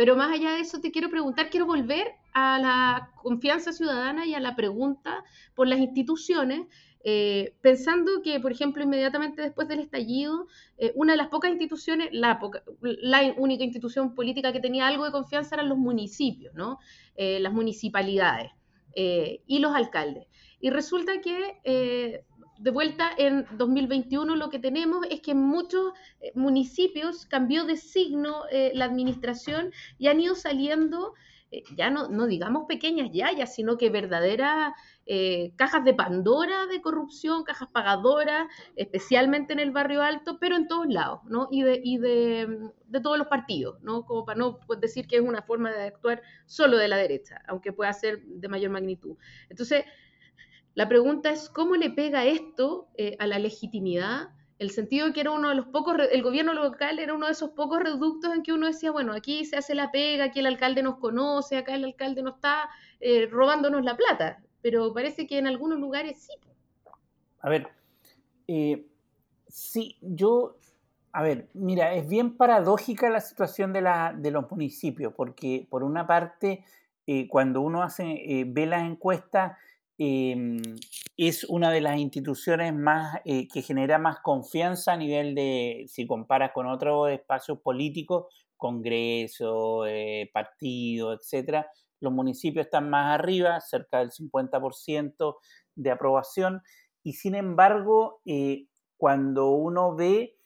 Pero 0.00 0.16
más 0.16 0.32
allá 0.32 0.52
de 0.52 0.60
eso, 0.60 0.80
te 0.80 0.92
quiero 0.92 1.10
preguntar, 1.10 1.50
quiero 1.50 1.66
volver 1.66 2.14
a 2.32 2.58
la 2.58 3.10
confianza 3.22 3.70
ciudadana 3.70 4.24
y 4.24 4.32
a 4.32 4.40
la 4.40 4.56
pregunta 4.56 5.22
por 5.54 5.68
las 5.68 5.78
instituciones, 5.78 6.68
eh, 7.04 7.52
pensando 7.60 8.22
que, 8.22 8.40
por 8.40 8.50
ejemplo, 8.50 8.82
inmediatamente 8.82 9.42
después 9.42 9.68
del 9.68 9.80
estallido, 9.80 10.46
eh, 10.78 10.92
una 10.94 11.12
de 11.12 11.18
las 11.18 11.28
pocas 11.28 11.50
instituciones, 11.50 12.08
la, 12.12 12.40
única 13.36 13.62
institución 13.62 14.14
política 14.14 14.54
que 14.54 14.60
tenía 14.60 14.86
algo 14.86 15.04
de 15.04 15.12
confianza 15.12 15.56
eran 15.56 15.68
los 15.68 15.76
municipios, 15.76 16.54
¿no? 16.54 16.78
Eh, 17.14 17.38
las 17.38 17.52
municipalidades 17.52 18.52
y 18.94 19.58
los 19.58 19.74
alcaldes. 19.74 20.28
Y 20.60 20.70
resulta 20.70 21.20
que 21.20 22.24
de 22.60 22.70
vuelta 22.70 23.10
en 23.16 23.46
2021 23.56 24.36
lo 24.36 24.50
que 24.50 24.58
tenemos 24.58 25.06
es 25.10 25.20
que 25.20 25.30
en 25.30 25.42
muchos 25.42 25.92
municipios 26.34 27.26
cambió 27.26 27.64
de 27.64 27.76
signo 27.76 28.42
la 28.74 28.84
administración 28.84 29.72
y 29.98 30.08
han 30.08 30.20
ido 30.20 30.34
saliendo 30.34 31.14
eh, 31.52 31.64
ya 31.76 31.90
no, 31.90 32.26
digamos 32.26 32.66
pequeñas 32.68 33.10
yayas, 33.12 33.52
sino 33.52 33.76
que 33.76 33.90
verdaderas 33.90 34.72
eh, 35.06 35.52
cajas 35.56 35.84
de 35.84 35.94
Pandora 35.94 36.66
de 36.66 36.80
corrupción, 36.80 37.42
cajas 37.42 37.68
pagadoras, 37.72 38.46
especialmente 38.76 39.52
en 39.52 39.58
el 39.58 39.72
barrio 39.72 40.02
alto, 40.02 40.38
pero 40.38 40.54
en 40.54 40.68
todos 40.68 40.86
lados, 40.86 41.20
¿no? 41.24 41.48
Y 41.50 41.62
de, 41.62 41.80
y 41.82 41.98
de, 41.98 42.70
todos 43.02 43.18
los 43.18 43.26
partidos, 43.26 43.82
¿no? 43.82 44.04
Como 44.04 44.24
para 44.24 44.38
no 44.38 44.60
decir 44.80 45.08
que 45.08 45.16
es 45.16 45.22
una 45.22 45.42
forma 45.42 45.72
de 45.72 45.88
actuar 45.88 46.22
solo 46.46 46.76
de 46.76 46.86
la 46.86 46.96
derecha, 46.96 47.42
aunque 47.48 47.72
pueda 47.72 47.92
ser 47.92 48.22
de 48.22 48.48
mayor 48.48 48.70
magnitud. 48.70 49.16
Entonces, 49.48 49.84
la 50.74 50.88
pregunta 50.88 51.30
es, 51.30 51.48
¿cómo 51.48 51.76
le 51.76 51.90
pega 51.90 52.24
esto 52.24 52.88
eh, 52.96 53.16
a 53.18 53.26
la 53.26 53.38
legitimidad 53.38 54.30
el 54.60 54.70
sentido 54.70 55.06
de 55.06 55.12
que 55.14 55.22
era 55.22 55.30
uno 55.30 55.48
de 55.48 55.54
los 55.54 55.66
pocos, 55.68 55.96
el 56.12 56.22
gobierno 56.22 56.52
local 56.52 56.98
era 56.98 57.14
uno 57.14 57.26
de 57.26 57.32
esos 57.32 57.50
pocos 57.50 57.82
reductos 57.82 58.34
en 58.34 58.42
que 58.42 58.52
uno 58.52 58.66
decía, 58.66 58.90
bueno, 58.90 59.14
aquí 59.14 59.46
se 59.46 59.56
hace 59.56 59.74
la 59.74 59.90
pega, 59.90 60.24
aquí 60.24 60.40
el 60.40 60.46
alcalde 60.46 60.82
nos 60.82 60.98
conoce, 60.98 61.56
acá 61.56 61.74
el 61.74 61.84
alcalde 61.86 62.22
no 62.22 62.34
está 62.34 62.68
eh, 63.00 63.26
robándonos 63.26 63.82
la 63.82 63.96
plata, 63.96 64.42
pero 64.60 64.92
parece 64.92 65.26
que 65.26 65.38
en 65.38 65.46
algunos 65.46 65.80
lugares 65.80 66.20
sí. 66.20 66.34
A 67.40 67.48
ver, 67.48 67.68
eh, 68.46 68.86
sí, 69.48 69.96
yo 70.02 70.56
A 71.12 71.22
ver, 71.22 71.48
mira, 71.54 71.94
es 71.94 72.06
bien 72.06 72.36
paradójica 72.36 73.08
la 73.08 73.20
situación 73.20 73.72
de, 73.72 73.80
la, 73.80 74.12
de 74.14 74.30
los 74.30 74.50
municipios, 74.50 75.14
porque 75.16 75.66
por 75.70 75.82
una 75.82 76.06
parte, 76.06 76.66
eh, 77.06 77.28
cuando 77.28 77.62
uno 77.62 77.82
hace, 77.82 78.44
ve 78.46 78.66
las 78.66 78.84
encuestas, 78.84 79.56
em, 80.00 80.60
es 81.16 81.44
una 81.44 81.70
de 81.70 81.80
las 81.80 81.98
instituciones 81.98 82.74
más 82.74 83.20
eh, 83.24 83.46
que 83.48 83.62
genera 83.62 83.98
más 83.98 84.20
confianza 84.20 84.94
a 84.94 84.96
nivel 84.96 85.34
de, 85.34 85.84
si 85.88 86.06
comparas 86.06 86.52
con 86.52 86.66
otros 86.66 87.10
espacios 87.10 87.60
políticos, 87.60 88.26
Congreso, 88.56 89.84
partido, 90.34 91.14
etcétera, 91.14 91.70
los 92.00 92.12
municipios 92.12 92.66
están 92.66 92.90
más 92.90 93.18
arriba, 93.18 93.58
cerca 93.60 94.00
del 94.00 94.10
50% 94.10 95.36
de 95.76 95.90
aprobación, 95.90 96.62
y 97.02 97.14
sin 97.14 97.34
embargo, 97.36 98.20
cuando 98.98 99.48
uno 99.52 99.96
ve 99.96 100.36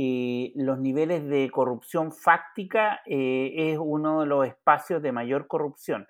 eh, 0.00 0.52
los 0.54 0.78
niveles 0.78 1.26
de 1.28 1.50
corrupción 1.50 2.12
fáctica 2.12 3.00
eh, 3.04 3.72
es 3.72 3.78
uno 3.80 4.20
de 4.20 4.26
los 4.26 4.46
espacios 4.46 5.02
de 5.02 5.10
mayor 5.10 5.48
corrupción. 5.48 6.06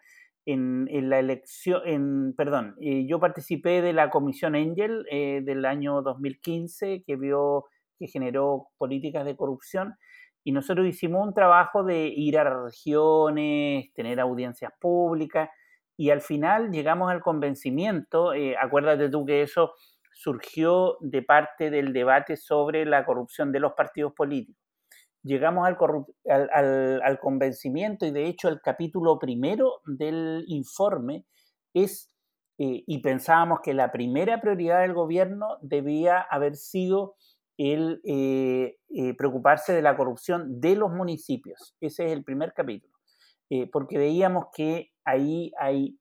En, 0.50 1.10
la 1.10 1.18
elección, 1.18 1.82
en, 1.84 2.34
perdón, 2.34 2.74
eh, 2.80 3.06
yo 3.06 3.20
participé 3.20 3.82
de 3.82 3.92
la 3.92 4.08
comisión 4.08 4.54
Angel 4.54 5.04
del 5.10 5.64
año 5.66 6.00
2015 6.00 7.02
que 7.06 7.16
vio, 7.16 7.66
que 7.98 8.06
generó 8.06 8.68
políticas 8.78 9.26
de 9.26 9.36
corrupción 9.36 9.96
y 10.44 10.52
nosotros 10.52 10.86
hicimos 10.86 11.26
un 11.26 11.34
trabajo 11.34 11.84
de 11.84 12.06
ir 12.08 12.38
a 12.38 12.64
regiones, 12.64 13.92
tener 13.92 14.20
audiencias 14.20 14.72
públicas 14.80 15.50
y 15.98 16.08
al 16.08 16.22
final 16.22 16.70
llegamos 16.70 17.10
al 17.10 17.20
convencimiento, 17.20 18.32
acuérdate 18.58 19.10
tú 19.10 19.26
que 19.26 19.42
eso 19.42 19.74
surgió 20.18 20.96
de 21.00 21.22
parte 21.22 21.70
del 21.70 21.92
debate 21.92 22.36
sobre 22.36 22.86
la 22.86 23.04
corrupción 23.04 23.52
de 23.52 23.60
los 23.60 23.74
partidos 23.74 24.14
políticos. 24.14 24.67
Llegamos 25.22 25.66
al, 25.66 27.18
convencimiento 27.20 28.06
y 28.06 28.12
de 28.12 28.26
hecho 28.26 28.48
el 28.48 28.60
capítulo 28.60 29.18
primero 29.18 29.80
del 29.84 30.44
informe 30.46 31.26
es, 31.74 32.10
eh, 32.58 32.84
y 32.86 33.02
pensábamos 33.02 33.60
que 33.62 33.74
la 33.74 33.90
primera 33.90 34.40
prioridad 34.40 34.82
del 34.82 34.94
gobierno 34.94 35.58
debía 35.60 36.20
haber 36.20 36.56
sido 36.56 37.16
el 37.56 38.00
eh, 38.04 38.76
eh, 38.90 39.14
preocuparse 39.14 39.72
de 39.72 39.82
la 39.82 39.96
corrupción 39.96 40.60
de 40.60 40.76
los 40.76 40.92
municipios. 40.92 41.74
Ese 41.80 42.06
es 42.06 42.12
el 42.12 42.22
primer 42.22 42.52
capítulo, 42.54 42.94
porque 43.72 43.98
veíamos 43.98 44.46
que 44.54 44.92
ahí 45.04 45.50
hay 45.58 45.98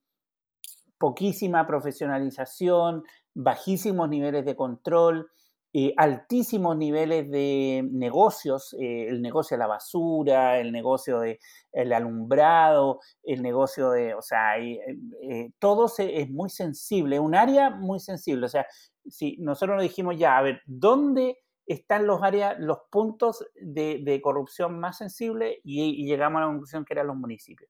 poquísima 0.99 1.65
profesionalización, 1.65 3.03
bajísimos 3.33 4.09
niveles 4.09 4.45
de 4.45 4.55
control, 4.55 5.29
eh, 5.73 5.93
altísimos 5.97 6.77
niveles 6.77 7.29
de 7.29 7.87
negocios, 7.91 8.73
eh, 8.79 9.07
el 9.09 9.21
negocio 9.21 9.55
de 9.55 9.59
la 9.59 9.67
basura, 9.67 10.59
el 10.59 10.71
negocio 10.71 11.19
del 11.19 11.39
el 11.73 11.93
alumbrado, 11.93 13.01
el 13.23 13.41
negocio 13.41 13.91
de, 13.91 14.15
o 14.15 14.21
sea, 14.21 14.57
eh, 14.59 15.51
todo 15.59 15.91
es 15.97 16.29
muy 16.29 16.49
sensible, 16.49 17.19
un 17.19 17.35
área 17.35 17.69
muy 17.69 17.99
sensible. 17.99 18.45
O 18.45 18.49
sea, 18.49 18.65
si 19.07 19.37
nosotros 19.39 19.75
nos 19.75 19.83
dijimos 19.83 20.17
ya, 20.17 20.37
a 20.37 20.41
ver, 20.41 20.61
¿dónde 20.65 21.37
están 21.65 22.07
los 22.07 22.23
áreas, 22.23 22.55
los 22.59 22.79
puntos 22.89 23.45
de, 23.55 24.19
corrupción 24.23 24.79
más 24.79 24.97
sensibles? 24.97 25.57
Y, 25.63 26.05
llegamos 26.07 26.39
a 26.39 26.45
la 26.45 26.47
conclusión 26.47 26.85
que 26.85 26.93
eran 26.93 27.07
los 27.07 27.17
municipios. 27.17 27.69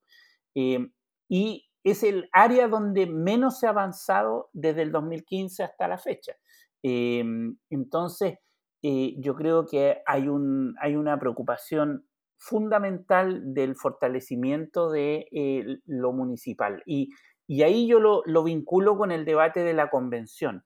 y 0.54 1.68
es 1.84 2.04
el 2.04 2.30
área 2.34 2.68
donde 2.68 3.06
menos 3.06 3.60
se 3.60 3.68
ha 3.68 3.72
avanzado 3.72 4.50
desde 4.54 4.82
el 4.84 4.92
2015 4.92 5.64
hasta 5.64 5.88
la 5.88 5.98
fecha. 5.98 6.34
Em, 6.84 7.58
entonces, 7.70 8.38
eh, 8.82 9.16
yo 9.18 9.36
creo 9.36 9.66
que 9.66 10.02
hay, 10.06 10.28
un, 10.28 10.76
hay 10.80 10.96
una 10.96 11.20
preocupación 11.20 12.06
fundamental 12.38 13.54
del 13.54 13.76
fortalecimiento 13.76 14.92
de 14.92 15.28
eh, 15.32 15.80
lo 15.86 16.14
municipal. 16.14 16.84
Y, 16.86 17.12
ahí 17.64 17.88
yo 17.88 18.00
lo, 18.00 18.24
lo, 18.26 18.44
vinculo 18.44 18.98
con 18.98 19.12
el 19.12 19.26
debate 19.26 19.62
de 19.64 19.74
la 19.74 19.90
convención. 19.90 20.64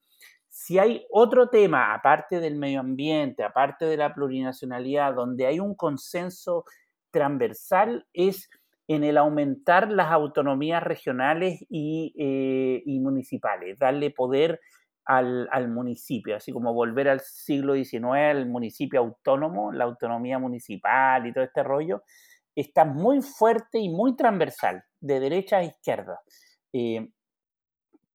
Si 0.50 0.80
hay 0.80 1.06
otro 1.12 1.50
tema, 1.50 1.94
aparte 1.94 2.40
del 2.40 2.58
medio 2.58 2.82
ambiente, 2.82 3.44
aparte 3.44 3.86
de 3.86 3.98
la 3.98 4.14
plurinacionalidad, 4.14 5.14
donde 5.14 5.46
hay 5.46 5.60
un 5.60 5.76
consenso 5.76 6.66
transversal, 7.12 8.06
es 8.14 8.50
en 8.88 9.04
el 9.04 9.18
aumentar 9.18 9.92
las 9.92 10.12
autonomías 10.12 10.84
regionales 10.84 11.62
eh, 11.70 12.84
y, 12.86 13.00
municipales, 13.00 13.80
darle 13.80 14.12
poder 14.12 14.60
al, 15.06 15.68
municipio, 15.70 16.36
así 16.36 16.52
como 16.52 16.74
volver 16.74 17.10
al 17.10 17.20
siglo 17.22 17.74
XIX, 17.74 18.04
al 18.04 18.48
municipio 18.48 19.00
autónomo, 19.00 19.72
la 19.72 19.86
autonomía 19.86 20.40
municipal 20.40 21.26
y 21.26 21.34
todo 21.34 21.44
este 21.44 21.64
rollo, 21.64 22.04
está 22.56 22.86
muy 22.86 23.22
fuerte 23.22 23.80
y 23.80 23.90
muy 23.90 24.16
transversal, 24.16 24.84
de 25.00 25.20
derecha 25.20 25.58
a 25.58 25.64
izquierda. 25.64 26.20
Eh, 26.74 27.10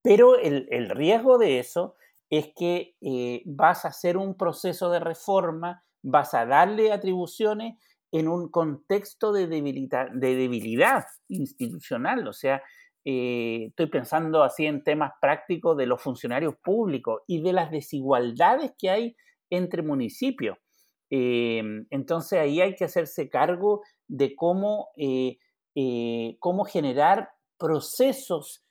pero 0.02 0.38
el, 0.38 0.88
riesgo 0.90 1.36
de 1.36 1.58
eso 1.58 1.96
es 2.30 2.52
que 2.56 2.94
eh, 3.00 3.42
vas 3.44 3.84
a 3.84 3.88
hacer 3.88 4.16
un 4.16 4.36
proceso 4.36 4.90
de 4.90 5.00
reforma, 5.00 5.84
vas 6.02 6.32
a 6.34 6.46
darle 6.46 6.92
atribuciones 6.92 7.74
en 8.12 8.28
un 8.28 8.48
contexto 8.48 9.32
de 9.32 9.48
debilidad, 9.48 10.08
de 10.12 10.36
debilidad 10.36 11.04
institucional. 11.28 12.28
O 12.28 12.32
sea, 12.32 12.62
eh, 13.08 13.66
estoy 13.68 13.86
pensando 13.86 14.42
así 14.42 14.66
en 14.66 14.82
temas 14.82 15.12
prácticos 15.20 15.76
de 15.76 15.86
los 15.86 16.02
funcionarios 16.02 16.56
públicos 16.56 17.22
y 17.28 17.40
de 17.40 17.52
las 17.52 17.70
desigualdades 17.70 18.72
que 18.76 18.90
hay 18.90 19.16
entre 19.48 19.82
municipios. 19.82 20.58
Eh, 21.08 21.62
entonces 21.90 22.40
ahí 22.40 22.60
hay 22.60 22.74
que 22.74 22.84
hacerse 22.84 23.30
cargo 23.30 23.82
de 24.08 24.34
cómo, 24.34 24.88
eh, 24.96 25.38
cómo 26.40 26.64
generar 26.64 27.30
procesos 27.56 28.64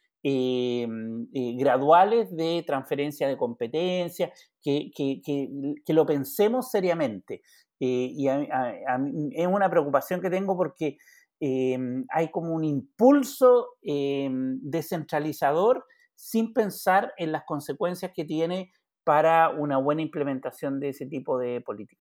graduales 1.57 2.35
de 2.35 2.63
transferencia 2.65 3.29
de 3.29 3.37
competencia, 3.37 4.33
que, 4.61 5.93
lo 5.93 6.05
pensemos 6.05 6.71
seriamente. 6.71 7.41
Eh, 7.79 8.11
y 8.13 8.27
es 8.27 9.47
una 9.47 9.69
preocupación 9.69 10.21
que 10.21 10.29
tengo 10.29 10.55
porque 10.55 10.97
em, 11.39 12.05
hay 12.09 12.31
como 12.31 12.53
un 12.53 12.63
impulso 12.63 13.77
em, 13.81 14.59
descentralizador 14.61 15.85
sin 16.15 16.53
pensar 16.53 17.13
en 17.17 17.31
las 17.31 17.43
consecuencias 17.45 18.11
que 18.13 18.25
tiene 18.25 18.71
para 19.03 19.49
una 19.49 19.77
buena 19.77 20.01
implementación 20.01 20.79
de 20.79 20.89
ese 20.89 21.05
tipo 21.05 21.37
de 21.37 21.61
política. 21.61 22.01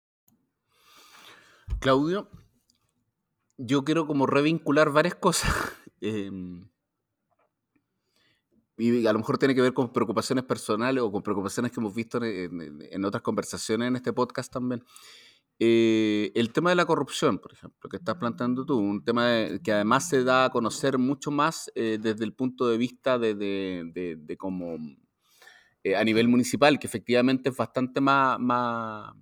Claudio, 1.80 2.30
yo 3.58 3.84
quiero 3.84 4.06
como 4.06 4.26
revincular 4.26 4.91
varias 4.91 5.15
cosas. 5.15 5.52
Em, 6.04 6.67
y 8.76 9.06
a 9.06 9.13
lo 9.13 9.20
mejor 9.20 9.38
tiene 9.38 9.54
que 9.54 9.62
ver 9.62 9.76
con 9.76 9.94
preocupaciones 9.94 10.44
personales 10.44 11.04
o 11.04 11.12
con 11.12 11.22
preocupaciones 11.22 11.72
que 11.72 11.80
hemos 11.80 11.94
visto 11.94 12.20
en 12.24 13.06
otras 13.06 13.22
conversaciones 13.22 13.88
en 13.88 13.96
este 13.98 14.12
podcast 14.12 14.52
también. 14.52 14.84
Eh, 15.63 16.32
el 16.34 16.52
tema 16.52 16.71
de 16.71 16.76
la 16.76 16.88
corrupción, 16.88 17.38
por 17.38 17.54
ejemplo, 17.54 17.88
que 17.88 17.97
estás 17.97 18.15
planteando 18.15 18.65
tú, 18.65 18.80
un 18.80 19.04
tema 19.06 19.45
que 19.63 19.71
además 19.71 20.10
se 20.10 20.24
da 20.24 20.45
a 20.45 20.50
conocer 20.50 20.97
mucho 20.97 21.30
más 21.30 21.71
eh, 21.76 22.00
desde 22.02 22.26
el 22.26 22.34
punto 22.34 22.67
de 22.67 22.80
vista 22.80 23.19
de, 23.19 23.36
de, 23.36 24.38
como 24.38 24.80
eh, 25.84 25.95
a 25.95 26.04
nivel 26.04 26.30
municipal, 26.30 26.80
que 26.80 26.88
efectivamente 26.88 27.52
es 27.52 27.56
bastante 27.56 28.02
más, 28.02 28.39
más 28.39 29.13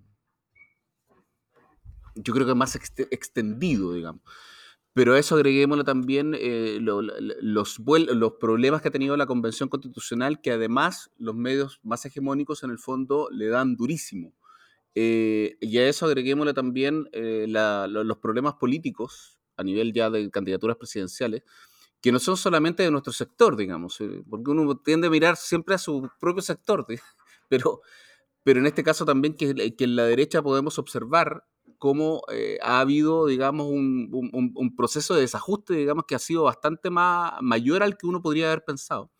yo 2.15 2.33
creo 2.33 2.47
que 2.47 2.55
más 2.55 2.73
extendido, 3.11 3.91
digamos. 3.91 4.21
Pero 4.93 5.15
a 5.15 5.19
eso 5.19 5.35
agreguémosle 5.35 5.83
también 5.83 6.37
los, 6.79 7.03
los 7.77 8.33
problemas 8.39 8.81
que 8.81 8.87
ha 8.87 8.91
tenido 8.91 9.17
la 9.17 9.25
Convención 9.25 9.67
Constitucional, 9.67 10.39
que 10.39 10.51
además 10.51 11.11
los 11.17 11.35
medios 11.35 11.81
más 11.83 12.05
hegemónicos 12.05 12.63
en 12.63 12.69
el 12.71 12.79
fondo 12.79 13.27
le 13.29 13.47
dan 13.47 13.75
durísimo. 13.75 14.38
Eh, 14.95 15.57
y 15.61 15.77
a 15.77 15.87
eso 15.87 16.05
agreguémosle 16.05 16.53
también 16.53 17.07
eh, 17.11 17.45
los 17.47 18.17
problemas 18.17 18.55
políticos 18.55 19.39
a 19.55 19.63
nivel 19.63 19.93
ya 19.93 20.09
de 20.09 20.29
candidaturas 20.31 20.77
presidenciales, 20.77 21.43
que 22.01 22.11
no 22.11 22.19
son 22.19 22.37
solamente 22.37 22.83
de 22.83 22.91
nuestro 22.91 23.13
sector, 23.13 23.57
digamos, 23.57 23.99
eh, 24.01 24.23
porque 24.29 24.51
uno 24.51 24.77
tiende 24.77 25.07
a 25.07 25.09
mirar 25.09 25.35
siempre 25.35 25.75
a 25.75 25.77
su 25.77 26.09
propio 26.19 26.41
sector, 26.41 26.85
pero, 27.49 27.81
pero 28.43 28.59
en 28.59 28.67
este 28.67 28.83
caso 28.83 29.05
también 29.05 29.35
que, 29.35 29.73
en 29.77 29.95
la 29.95 30.05
derecha 30.05 30.41
podemos 30.41 30.79
observar 30.79 31.45
cómo 31.77 32.23
ha 32.61 32.81
habido, 32.81 33.27
digamos, 33.27 33.67
un, 33.67 34.09
un, 34.55 34.75
proceso 34.75 35.15
de 35.15 35.21
desajuste, 35.21 35.75
digamos, 35.75 36.05
que 36.05 36.15
ha 36.15 36.19
sido 36.19 36.43
bastante 36.43 36.89
más, 36.89 37.33
mayor 37.41 37.83
al 37.83 37.97
que 37.97 38.07
uno 38.07 38.21
podría 38.21 38.47
haber 38.47 38.65
pensado. 38.65 39.11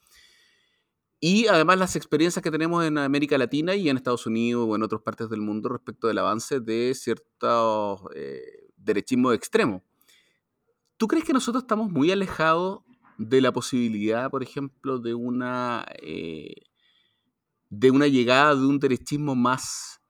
Y 1.19 1.47
además 1.47 1.77
las 1.77 1.95
experiencias 1.95 2.41
que 2.41 2.51
tenemos 2.51 2.85
en 2.85 2.97
América 2.97 3.37
Latina 3.37 3.75
y 3.75 3.89
en 3.89 3.97
Estados 3.97 4.25
Unidos 4.25 4.65
o 4.69 4.75
en 4.75 4.83
otras 4.83 5.01
partes 5.01 5.29
del 5.29 5.41
mundo 5.41 5.67
respecto 5.67 6.07
del 6.07 6.17
avance 6.17 6.61
de 6.61 6.93
ciertos 6.95 8.01
eh, 8.15 8.69
derechismo 8.77 9.33
extremo. 9.33 9.83
¿Tú 10.97 11.07
crees 11.07 11.25
que 11.25 11.33
nosotros 11.33 11.63
estamos 11.63 11.91
muy 11.91 12.11
alejados 12.11 12.81
de 13.17 13.41
la 13.41 13.51
posibilidad, 13.51 14.29
por 14.29 14.43
ejemplo, 14.43 14.97
de 14.97 15.13
una, 15.13 15.85
eh, 16.01 16.55
de 17.69 17.91
una 17.91 18.07
llegada 18.07 18.55
de 18.55 18.65
un 18.65 18.79
derechismo 18.79 19.35
más 19.35 20.01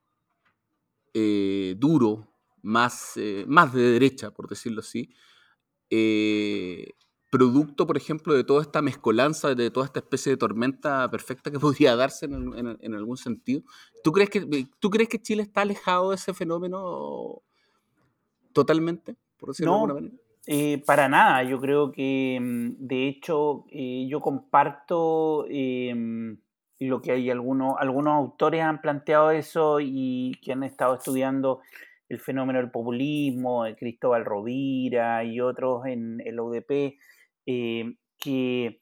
eh, 1.12 1.74
duro, 1.76 2.32
más, 2.62 3.12
eh, 3.16 3.44
más 3.48 3.72
de 3.74 3.82
derecha, 3.82 4.30
por 4.30 4.48
decirlo 4.48 4.80
así, 4.80 5.12
producto, 7.30 7.86
por 7.86 7.96
ejemplo, 7.96 8.34
de 8.34 8.44
toda 8.44 8.62
esta 8.62 8.82
mezcolanza, 8.82 9.54
de 9.54 9.70
toda 9.70 9.86
esta 9.86 10.00
especie 10.00 10.32
de 10.32 10.36
tormenta 10.36 11.08
perfecta 11.10 11.50
que 11.50 11.58
podría 11.60 11.96
darse 11.96 12.26
en, 12.26 12.94
algún 12.94 13.16
sentido. 13.16 13.62
¿Tú 14.02 14.12
crees, 14.12 14.30
que, 14.30 14.66
¿Tú 14.78 14.90
crees 14.90 15.08
que 15.08 15.22
Chile 15.22 15.42
está 15.42 15.62
alejado 15.62 16.10
de 16.10 16.16
ese 16.16 16.34
fenómeno 16.34 17.42
totalmente, 18.52 19.16
por 19.38 19.50
decirlo 19.50 19.72
de 19.72 19.76
alguna 19.76 19.94
manera? 19.94 20.14
Eh, 20.46 20.82
para 20.84 21.08
nada, 21.08 21.42
yo 21.44 21.60
creo 21.60 21.92
que 21.92 22.38
mm, 22.40 22.86
de 22.86 23.08
hecho 23.08 23.66
eh, 23.70 24.06
yo 24.08 24.20
comparto 24.20 25.46
eh, 25.48 25.94
lo 26.80 27.02
que 27.02 27.12
hay 27.12 27.30
algunos, 27.30 27.74
algunos 27.78 28.14
autores 28.14 28.62
han 28.62 28.80
planteado 28.80 29.30
eso 29.30 29.78
y 29.80 30.32
que 30.42 30.52
han 30.52 30.62
estado 30.62 30.94
estudiando 30.94 31.60
el 32.08 32.18
fenómeno 32.18 32.58
del 32.58 32.70
populismo, 32.70 33.64
Cristóbal 33.78 34.24
Rovira 34.24 35.22
y 35.22 35.40
otros 35.40 35.86
en 35.86 36.20
el 36.24 36.40
UDP, 36.40 36.98
que 38.18 38.80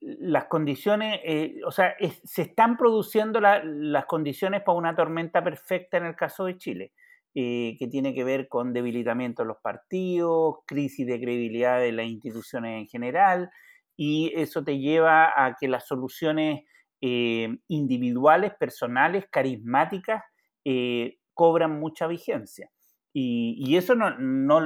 las 0.00 0.44
condiciones, 0.46 1.20
o 1.66 1.70
sea, 1.70 1.94
se 2.24 2.42
están 2.42 2.76
produciendo 2.76 3.40
las 3.40 4.04
condiciones 4.06 4.62
para 4.62 4.78
una 4.78 4.94
tormenta 4.94 5.42
perfecta 5.44 5.98
en 5.98 6.06
el 6.06 6.16
caso 6.16 6.44
de 6.44 6.56
Chile. 6.58 6.92
Eh, 7.34 7.76
que 7.78 7.86
tiene 7.86 8.12
que 8.12 8.24
ver 8.24 8.46
con 8.46 8.74
debilitamiento 8.74 9.40
de 9.42 9.48
los 9.48 9.56
partidos, 9.62 10.56
crisis 10.66 11.06
de 11.06 11.18
credibilidad 11.18 11.80
de 11.80 11.90
las 11.90 12.04
instituciones 12.04 12.82
en 12.82 12.86
general, 12.88 13.50
y 13.96 14.30
eso 14.36 14.62
te 14.62 14.78
lleva 14.78 15.32
a 15.34 15.56
que 15.58 15.66
las 15.66 15.86
soluciones 15.86 16.64
eh, 17.00 17.56
individuales, 17.68 18.52
personales, 18.60 19.24
carismáticas, 19.30 20.22
eh, 20.66 21.16
cobran 21.32 21.80
mucha 21.80 22.06
vigencia. 22.06 22.70
Y, 23.12 23.76
eso 23.76 23.94
no, 23.94 24.60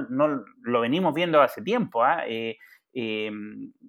lo 0.63 0.81
venimos 0.81 1.15
viendo 1.15 1.41
hace 1.41 1.63
tiempo. 1.63 2.03
¿ah? 2.05 2.25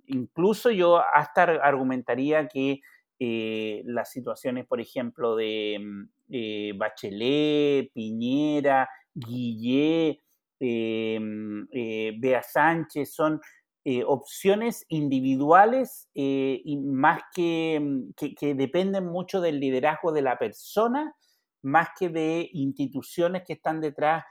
incluso 0.08 0.72
yo 0.72 1.02
hasta 1.14 1.44
argumentaría 1.44 2.48
que 2.48 2.82
las 3.20 4.12
situaciones, 4.12 4.66
por 4.66 4.82
ejemplo, 4.82 5.36
de 5.36 6.08
eh, 6.30 6.74
Bachelet, 6.76 7.92
Piñera, 7.94 8.90
Guillé, 9.14 10.22
eh, 10.60 12.14
Bea 12.20 12.44
Sánchez, 12.44 13.14
son 13.14 13.40
eh, 13.86 14.04
opciones 14.04 14.86
individuales 14.90 16.10
y 16.14 16.78
más 16.78 17.22
que, 17.34 17.82
que, 18.18 18.54
dependen 18.56 19.06
mucho 19.06 19.40
del 19.40 19.60
liderazgo 19.60 20.12
de 20.12 20.22
la 20.22 20.38
persona, 20.38 21.16
más 21.62 21.90
que 21.98 22.10
de 22.10 22.50
instituciones 22.52 23.44
que 23.48 23.54
están 23.54 23.80
detrás 23.80 24.26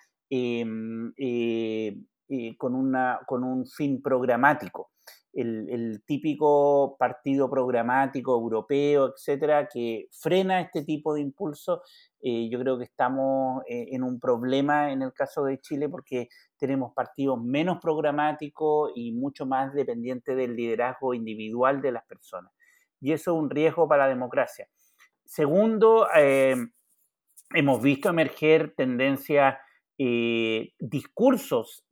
con, 2.59 2.75
una, 2.75 3.21
con 3.27 3.45
un 3.45 3.67
fin 3.67 4.03
programático 4.03 4.91
el, 5.37 6.03
típico 6.07 6.97
partido 6.99 7.51
programático 7.51 8.35
europeo, 8.35 9.13
etcétera, 9.15 9.69
que 9.69 10.09
frena 10.11 10.61
este 10.61 10.83
tipo 10.83 11.15
de 11.15 11.21
impulso. 11.21 11.83
Eh, 12.21 12.49
yo 12.51 12.59
creo 12.59 12.79
que 12.79 12.85
estamos 12.85 13.63
eh, 13.69 13.89
en 13.93 14.03
un 14.03 14.19
problema 14.19 14.93
en 14.93 15.03
el 15.03 15.13
caso 15.13 15.45
de 15.45 15.61
Chile 15.61 15.89
porque 15.89 16.29
tenemos 16.57 16.93
partidos 16.95 17.43
menos 17.43 17.79
programáticos 17.81 18.93
y 18.95 19.13
mucho 19.13 19.45
más 19.47 19.75
dependientes 19.75 20.37
del 20.37 20.57
liderazgo 20.57 21.13
individual 21.13 21.83
de 21.83 21.93
las 21.93 22.05
personas. 22.07 22.53
Y 23.01 23.13
eso 23.13 23.33
es 23.35 23.43
un 23.43 23.51
riesgo 23.51 23.87
para 23.87 24.05
la 24.05 24.09
democracia. 24.09 24.69
Segundo, 25.25 26.09
eh, 26.17 26.57
hemos 27.53 27.83
visto 27.83 28.09
emerger 28.09 28.75
tendencias, 28.75 29.59
discursos 29.99 31.85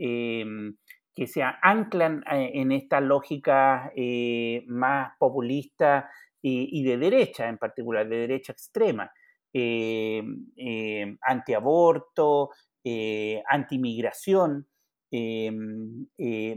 que 1.14 1.26
se 1.26 1.42
anclan 1.42 2.24
eh, 2.30 2.50
en 2.54 2.72
esta 2.72 3.00
lógica 3.00 3.92
eh, 3.94 4.64
más 4.66 5.12
populista 5.18 6.10
y, 6.46 6.84
de 6.84 6.98
derecha, 6.98 7.48
en 7.48 7.56
particular, 7.56 8.06
de 8.06 8.18
derecha 8.18 8.52
extrema, 8.52 9.10
eh, 9.50 10.22
antiaborto, 11.22 12.50
antimigración, 13.48 14.68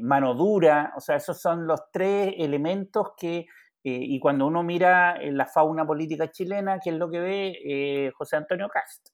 mano 0.01 0.33
dura, 0.33 0.91
o 0.97 0.99
sea, 0.99 1.15
esos 1.15 1.39
son 1.39 1.65
los 1.65 1.79
tres 1.93 2.33
elementos 2.38 3.13
que, 3.15 3.45
y 3.81 4.19
cuando 4.19 4.45
uno 4.45 4.62
mira 4.62 5.17
la 5.31 5.45
fauna 5.45 5.88
política 5.88 6.29
chilena, 6.31 6.79
¿qué 6.83 6.89
es 6.89 6.97
lo 6.97 7.10
que 7.10 7.19
ve 7.21 8.12
José 8.13 8.36
Antonio 8.36 8.67
Cast? 8.67 9.12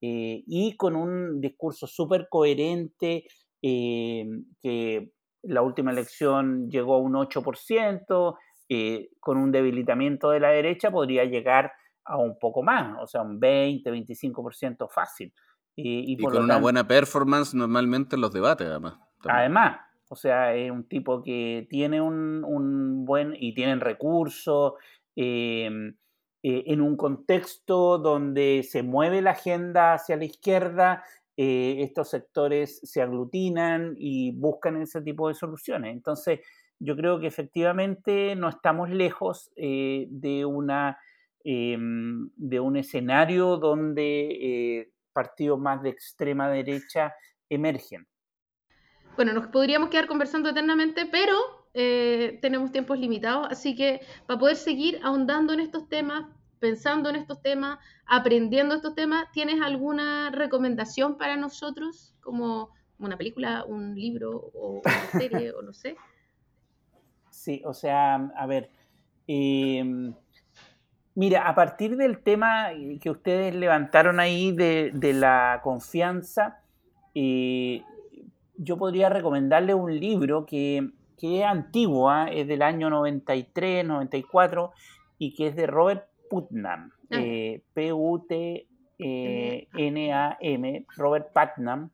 Y 0.00 0.76
con 0.76 0.96
un 0.96 1.40
discurso 1.40 1.86
súper 1.86 2.28
coherente, 2.30 3.24
eh, 3.62 4.26
que 4.62 5.12
la 5.42 5.62
última 5.62 5.90
elección 5.90 6.70
llegó 6.70 6.94
a 6.94 6.98
un 6.98 7.14
8%, 7.14 8.38
eh, 8.68 9.10
con 9.18 9.36
un 9.36 9.50
debilitamiento 9.50 10.30
de 10.30 10.40
la 10.40 10.50
derecha 10.50 10.90
podría 10.90 11.24
llegar 11.24 11.72
a 12.04 12.16
un 12.16 12.38
poco 12.38 12.62
más, 12.62 12.96
o 13.00 13.06
sea, 13.06 13.22
un 13.22 13.38
20, 13.40 13.90
25% 13.90 14.88
fácil. 14.88 15.32
Y, 15.76 16.16
con 16.18 16.36
una 16.36 16.58
buena 16.58 16.86
performance 16.86 17.54
normalmente 17.54 18.16
en 18.16 18.20
los 18.20 18.32
debates, 18.32 18.66
además. 18.66 18.98
Además, 19.26 19.80
o 20.08 20.16
sea, 20.16 20.54
es 20.54 20.70
un 20.70 20.86
tipo 20.86 21.22
que 21.22 21.66
tiene 21.70 22.02
un, 22.02 23.04
buen 23.06 23.34
y 23.38 23.54
tienen 23.54 23.80
recursos. 23.80 24.74
Em, 25.16 25.96
eh, 26.42 26.64
en 26.68 26.80
un 26.80 26.96
contexto 26.96 27.98
donde 27.98 28.66
se 28.66 28.82
mueve 28.82 29.20
la 29.20 29.32
agenda 29.32 29.92
hacia 29.92 30.16
la 30.16 30.24
izquierda, 30.24 31.04
eh, 31.36 31.76
estos 31.80 32.08
sectores 32.08 32.80
se 32.82 33.02
aglutinan 33.02 33.94
y 33.98 34.32
buscan 34.32 34.80
ese 34.80 35.02
tipo 35.02 35.28
de 35.28 35.34
soluciones. 35.34 35.92
Entonces, 35.92 36.40
yo 36.78 36.96
creo 36.96 37.20
que 37.20 37.26
efectivamente 37.26 38.34
no 38.36 38.48
estamos 38.48 38.88
lejos 38.88 39.50
eh, 39.56 40.06
de, 40.08 40.46
una, 40.46 40.98
em, 41.44 42.30
de 42.36 42.58
un 42.58 42.78
escenario 42.78 43.58
donde 43.58 44.90
partidos 45.12 45.58
más 45.58 45.82
de 45.82 45.90
extrema 45.90 46.48
derecha 46.48 47.14
emergen. 47.50 48.06
Bueno, 49.16 49.34
nos 49.34 49.48
podríamos 49.48 49.90
quedar 49.90 50.06
conversando 50.06 50.48
eternamente, 50.48 51.04
pero 51.04 51.59
tenemos 51.72 52.72
tiempos 52.72 52.98
limitados, 52.98 53.48
así 53.50 53.74
que 53.74 54.00
para 54.26 54.38
poder 54.38 54.56
seguir 54.56 55.00
ahondando 55.02 55.52
en 55.52 55.60
estos 55.60 55.88
temas, 55.88 56.26
pensando 56.58 57.08
en 57.08 57.16
estos 57.16 57.42
temas, 57.42 57.78
aprendiendo 58.06 58.74
estos 58.74 58.94
temas, 58.94 59.30
¿tienes 59.32 59.60
alguna 59.60 60.30
recomendación 60.30 61.16
para 61.16 61.36
nosotros? 61.36 62.14
Como 62.20 62.70
una 62.98 63.16
película, 63.16 63.64
un 63.66 63.94
libro 63.94 64.50
o 64.54 64.82
una 64.84 64.84
serie 65.12 65.52
o 65.52 65.62
no 65.62 65.72
sé. 65.72 65.96
Sí, 67.30 67.62
o 67.64 67.72
sea, 67.72 68.16
a 68.36 68.46
ver, 68.46 68.68
em, 69.26 70.14
mira, 71.14 71.48
a 71.48 71.54
partir 71.54 71.96
del 71.96 72.18
tema 72.18 72.68
que 73.00 73.10
ustedes 73.10 73.54
levantaron 73.54 74.20
ahí 74.20 74.52
de, 74.52 74.92
la 75.14 75.60
confianza, 75.64 76.60
eh, 77.14 77.82
yo 78.56 78.76
podría 78.76 79.08
recomendarle 79.08 79.72
un 79.72 79.98
libro 79.98 80.44
que, 80.44 80.90
es 81.22 81.44
antiguo, 81.44 82.08
¿ah? 82.10 82.28
es 82.30 82.46
del 82.46 82.62
año 82.62 82.88
93, 82.90 83.84
94, 83.84 84.72
y 85.18 85.34
que 85.34 85.48
es 85.48 85.56
de 85.56 85.66
Robert 85.66 86.06
Putnam, 86.28 86.92
ah. 87.10 87.18
eh, 87.18 87.62
P-U-T-N-A-M, 87.74 88.66
Robert 90.96 91.32
Putnam. 91.32 91.90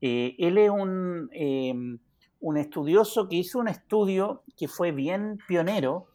Eh, 0.00 0.34
él 0.38 0.58
es 0.58 0.70
un, 0.70 1.28
em, 1.32 1.98
un, 2.40 2.56
estudioso 2.56 3.28
que 3.28 3.36
hizo 3.36 3.58
un 3.58 3.68
estudio 3.68 4.42
que 4.56 4.68
fue 4.68 4.90
bien 4.92 5.38
pionero, 5.46 6.08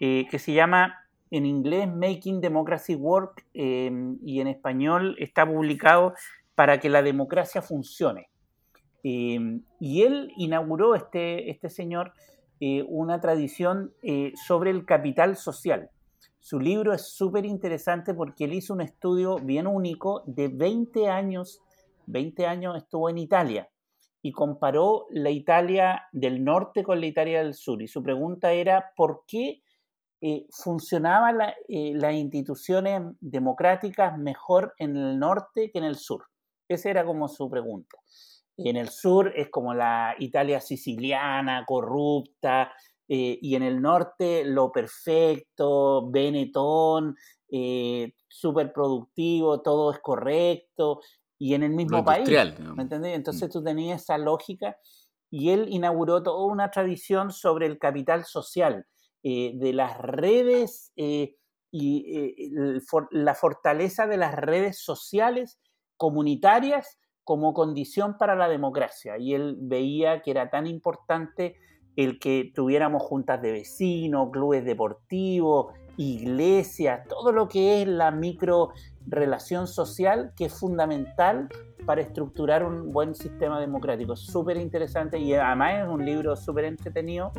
eh, 0.00 0.26
que 0.30 0.38
se 0.38 0.52
llama 0.52 0.94
en 1.30 1.44
inglés 1.44 1.88
Making 1.88 2.40
Democracy 2.40 2.94
Work 2.94 3.44
em, 3.54 4.18
y 4.24 4.40
en 4.40 4.48
español 4.48 5.14
está 5.18 5.46
publicado 5.46 6.14
para 6.54 6.80
que 6.80 6.88
la 6.88 7.02
democracia 7.02 7.62
funcione. 7.62 8.27
Em, 9.02 9.62
y 9.80 10.02
él 10.02 10.32
inauguró, 10.36 10.94
este, 10.94 11.50
este 11.50 11.68
señor, 11.68 12.12
una 12.88 13.20
tradición 13.20 13.94
sobre 14.34 14.70
el 14.70 14.84
capital 14.84 15.36
social. 15.36 15.90
Su 16.40 16.58
libro 16.58 16.92
es 16.92 17.08
súper 17.08 17.44
interesante 17.44 18.14
porque 18.14 18.44
él 18.44 18.54
hizo 18.54 18.74
un 18.74 18.80
estudio 18.80 19.36
bien 19.36 19.66
único 19.66 20.22
de 20.26 20.48
20 20.48 21.08
años, 21.08 21.60
20 22.06 22.46
años 22.46 22.76
estuvo 22.76 23.10
en 23.10 23.18
Italia 23.18 23.68
y 24.22 24.32
comparó 24.32 25.06
la 25.10 25.30
Italia 25.30 26.04
del 26.12 26.42
norte 26.42 26.82
con 26.82 27.00
la 27.00 27.06
Italia 27.06 27.42
del 27.42 27.54
sur. 27.54 27.82
Y 27.82 27.88
su 27.88 28.02
pregunta 28.02 28.52
era, 28.52 28.92
¿por 28.96 29.24
qué 29.26 29.62
eh, 30.20 30.46
funcionaban 30.50 31.38
eh, 31.68 31.92
las 31.94 32.14
instituciones 32.14 33.02
democráticas 33.20 34.18
mejor 34.18 34.74
en 34.78 34.96
el 34.96 35.18
norte 35.18 35.70
que 35.70 35.78
en 35.78 35.84
el 35.84 35.96
sur? 35.96 36.24
Esa 36.68 36.90
era 36.90 37.04
como 37.04 37.28
su 37.28 37.48
pregunta. 37.48 37.98
En 38.58 38.76
el 38.76 38.88
sur 38.88 39.32
es 39.36 39.50
como 39.50 39.72
la 39.72 40.16
Italia 40.18 40.60
siciliana, 40.60 41.64
corrupta, 41.64 42.72
eh, 43.08 43.38
y 43.40 43.54
en 43.54 43.62
el 43.62 43.80
norte 43.80 44.44
lo 44.44 44.72
perfecto, 44.72 46.10
Benetton, 46.10 47.16
eh, 47.50 48.12
súper 48.26 48.72
productivo, 48.72 49.62
todo 49.62 49.92
es 49.92 50.00
correcto, 50.00 51.00
y 51.38 51.54
en 51.54 51.62
el 51.62 51.70
mismo 51.70 52.04
país. 52.04 52.28
¿Me 52.74 52.82
entendés? 52.82 53.14
Entonces 53.14 53.48
mm. 53.48 53.52
tú 53.52 53.62
tenías 53.62 54.02
esa 54.02 54.18
lógica 54.18 54.76
y 55.30 55.50
él 55.50 55.66
inauguró 55.68 56.22
toda 56.22 56.44
una 56.44 56.70
tradición 56.70 57.30
sobre 57.30 57.66
el 57.66 57.78
capital 57.78 58.24
social, 58.24 58.86
eh, 59.22 59.52
de 59.54 59.72
las 59.72 59.98
redes 59.98 60.92
eh, 60.96 61.36
y 61.70 62.50
la 63.10 63.34
fortaleza 63.34 64.06
de 64.06 64.16
las 64.16 64.34
redes 64.34 64.80
sociales 64.80 65.58
comunitarias 65.96 66.98
como 67.28 67.52
condición 67.52 68.16
para 68.16 68.34
la 68.36 68.48
democracia. 68.48 69.18
Y 69.18 69.34
él 69.34 69.58
veía 69.60 70.22
que 70.22 70.30
era 70.30 70.48
tan 70.48 70.66
importante 70.66 71.56
el 71.94 72.18
que 72.18 72.50
tuviéramos 72.54 73.02
juntas 73.02 73.42
de 73.42 73.52
vecinos, 73.52 74.30
clubes 74.32 74.64
deportivos, 74.64 75.74
iglesias, 75.98 77.06
todo 77.06 77.32
lo 77.32 77.46
que 77.46 77.82
es 77.82 77.86
la 77.86 78.10
micro 78.12 78.70
relación 79.06 79.66
social 79.66 80.32
que 80.38 80.46
es 80.46 80.58
fundamental 80.58 81.50
para 81.84 82.00
estructurar 82.00 82.64
un 82.64 82.94
buen 82.94 83.14
sistema 83.14 83.60
democrático. 83.60 84.16
Súper 84.16 84.56
interesante 84.56 85.18
y 85.18 85.34
además 85.34 85.82
es 85.82 85.88
un 85.90 86.06
libro 86.06 86.34
súper 86.34 86.64
entretenido 86.64 87.32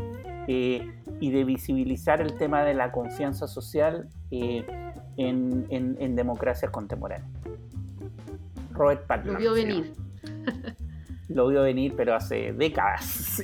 eh, 0.47 0.85
y 1.19 1.31
de 1.31 1.43
visibilizar 1.45 2.21
el 2.21 2.37
tema 2.37 2.63
de 2.63 2.75
la 2.75 2.91
confianza 2.91 3.47
social 3.47 4.07
eh, 4.29 4.63
en, 5.17 5.65
en 5.71 6.15
democracias 6.15 6.69
contemporáneas. 6.69 7.27
Robert 8.79 9.25
Lo 9.25 9.37
vio 9.37 9.53
venir. 9.53 9.93
Lo 11.27 11.49
vio 11.49 11.63
venir, 11.63 11.93
pero 11.95 12.15
hace 12.15 12.53
décadas. 12.53 13.43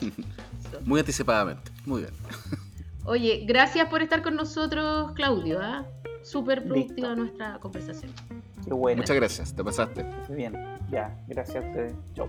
Muy 0.84 1.00
anticipadamente. 1.00 1.72
Muy 1.84 2.02
bien. 2.02 2.12
Oye, 3.04 3.44
gracias 3.46 3.88
por 3.88 4.02
estar 4.02 4.22
con 4.22 4.36
nosotros, 4.36 5.12
Claudio. 5.12 5.58
¿ah? 5.60 5.84
Súper 6.22 6.64
productiva 6.64 7.14
nuestra 7.14 7.58
conversación. 7.58 8.12
Qué 8.64 8.72
bueno. 8.72 9.02
Muchas 9.02 9.16
gracias, 9.16 9.54
te 9.54 9.62
pasaste. 9.62 10.04
Muy 10.28 10.36
bien, 10.36 10.54
ya, 10.90 11.16
gracias. 11.28 11.64
Chau. 12.14 12.28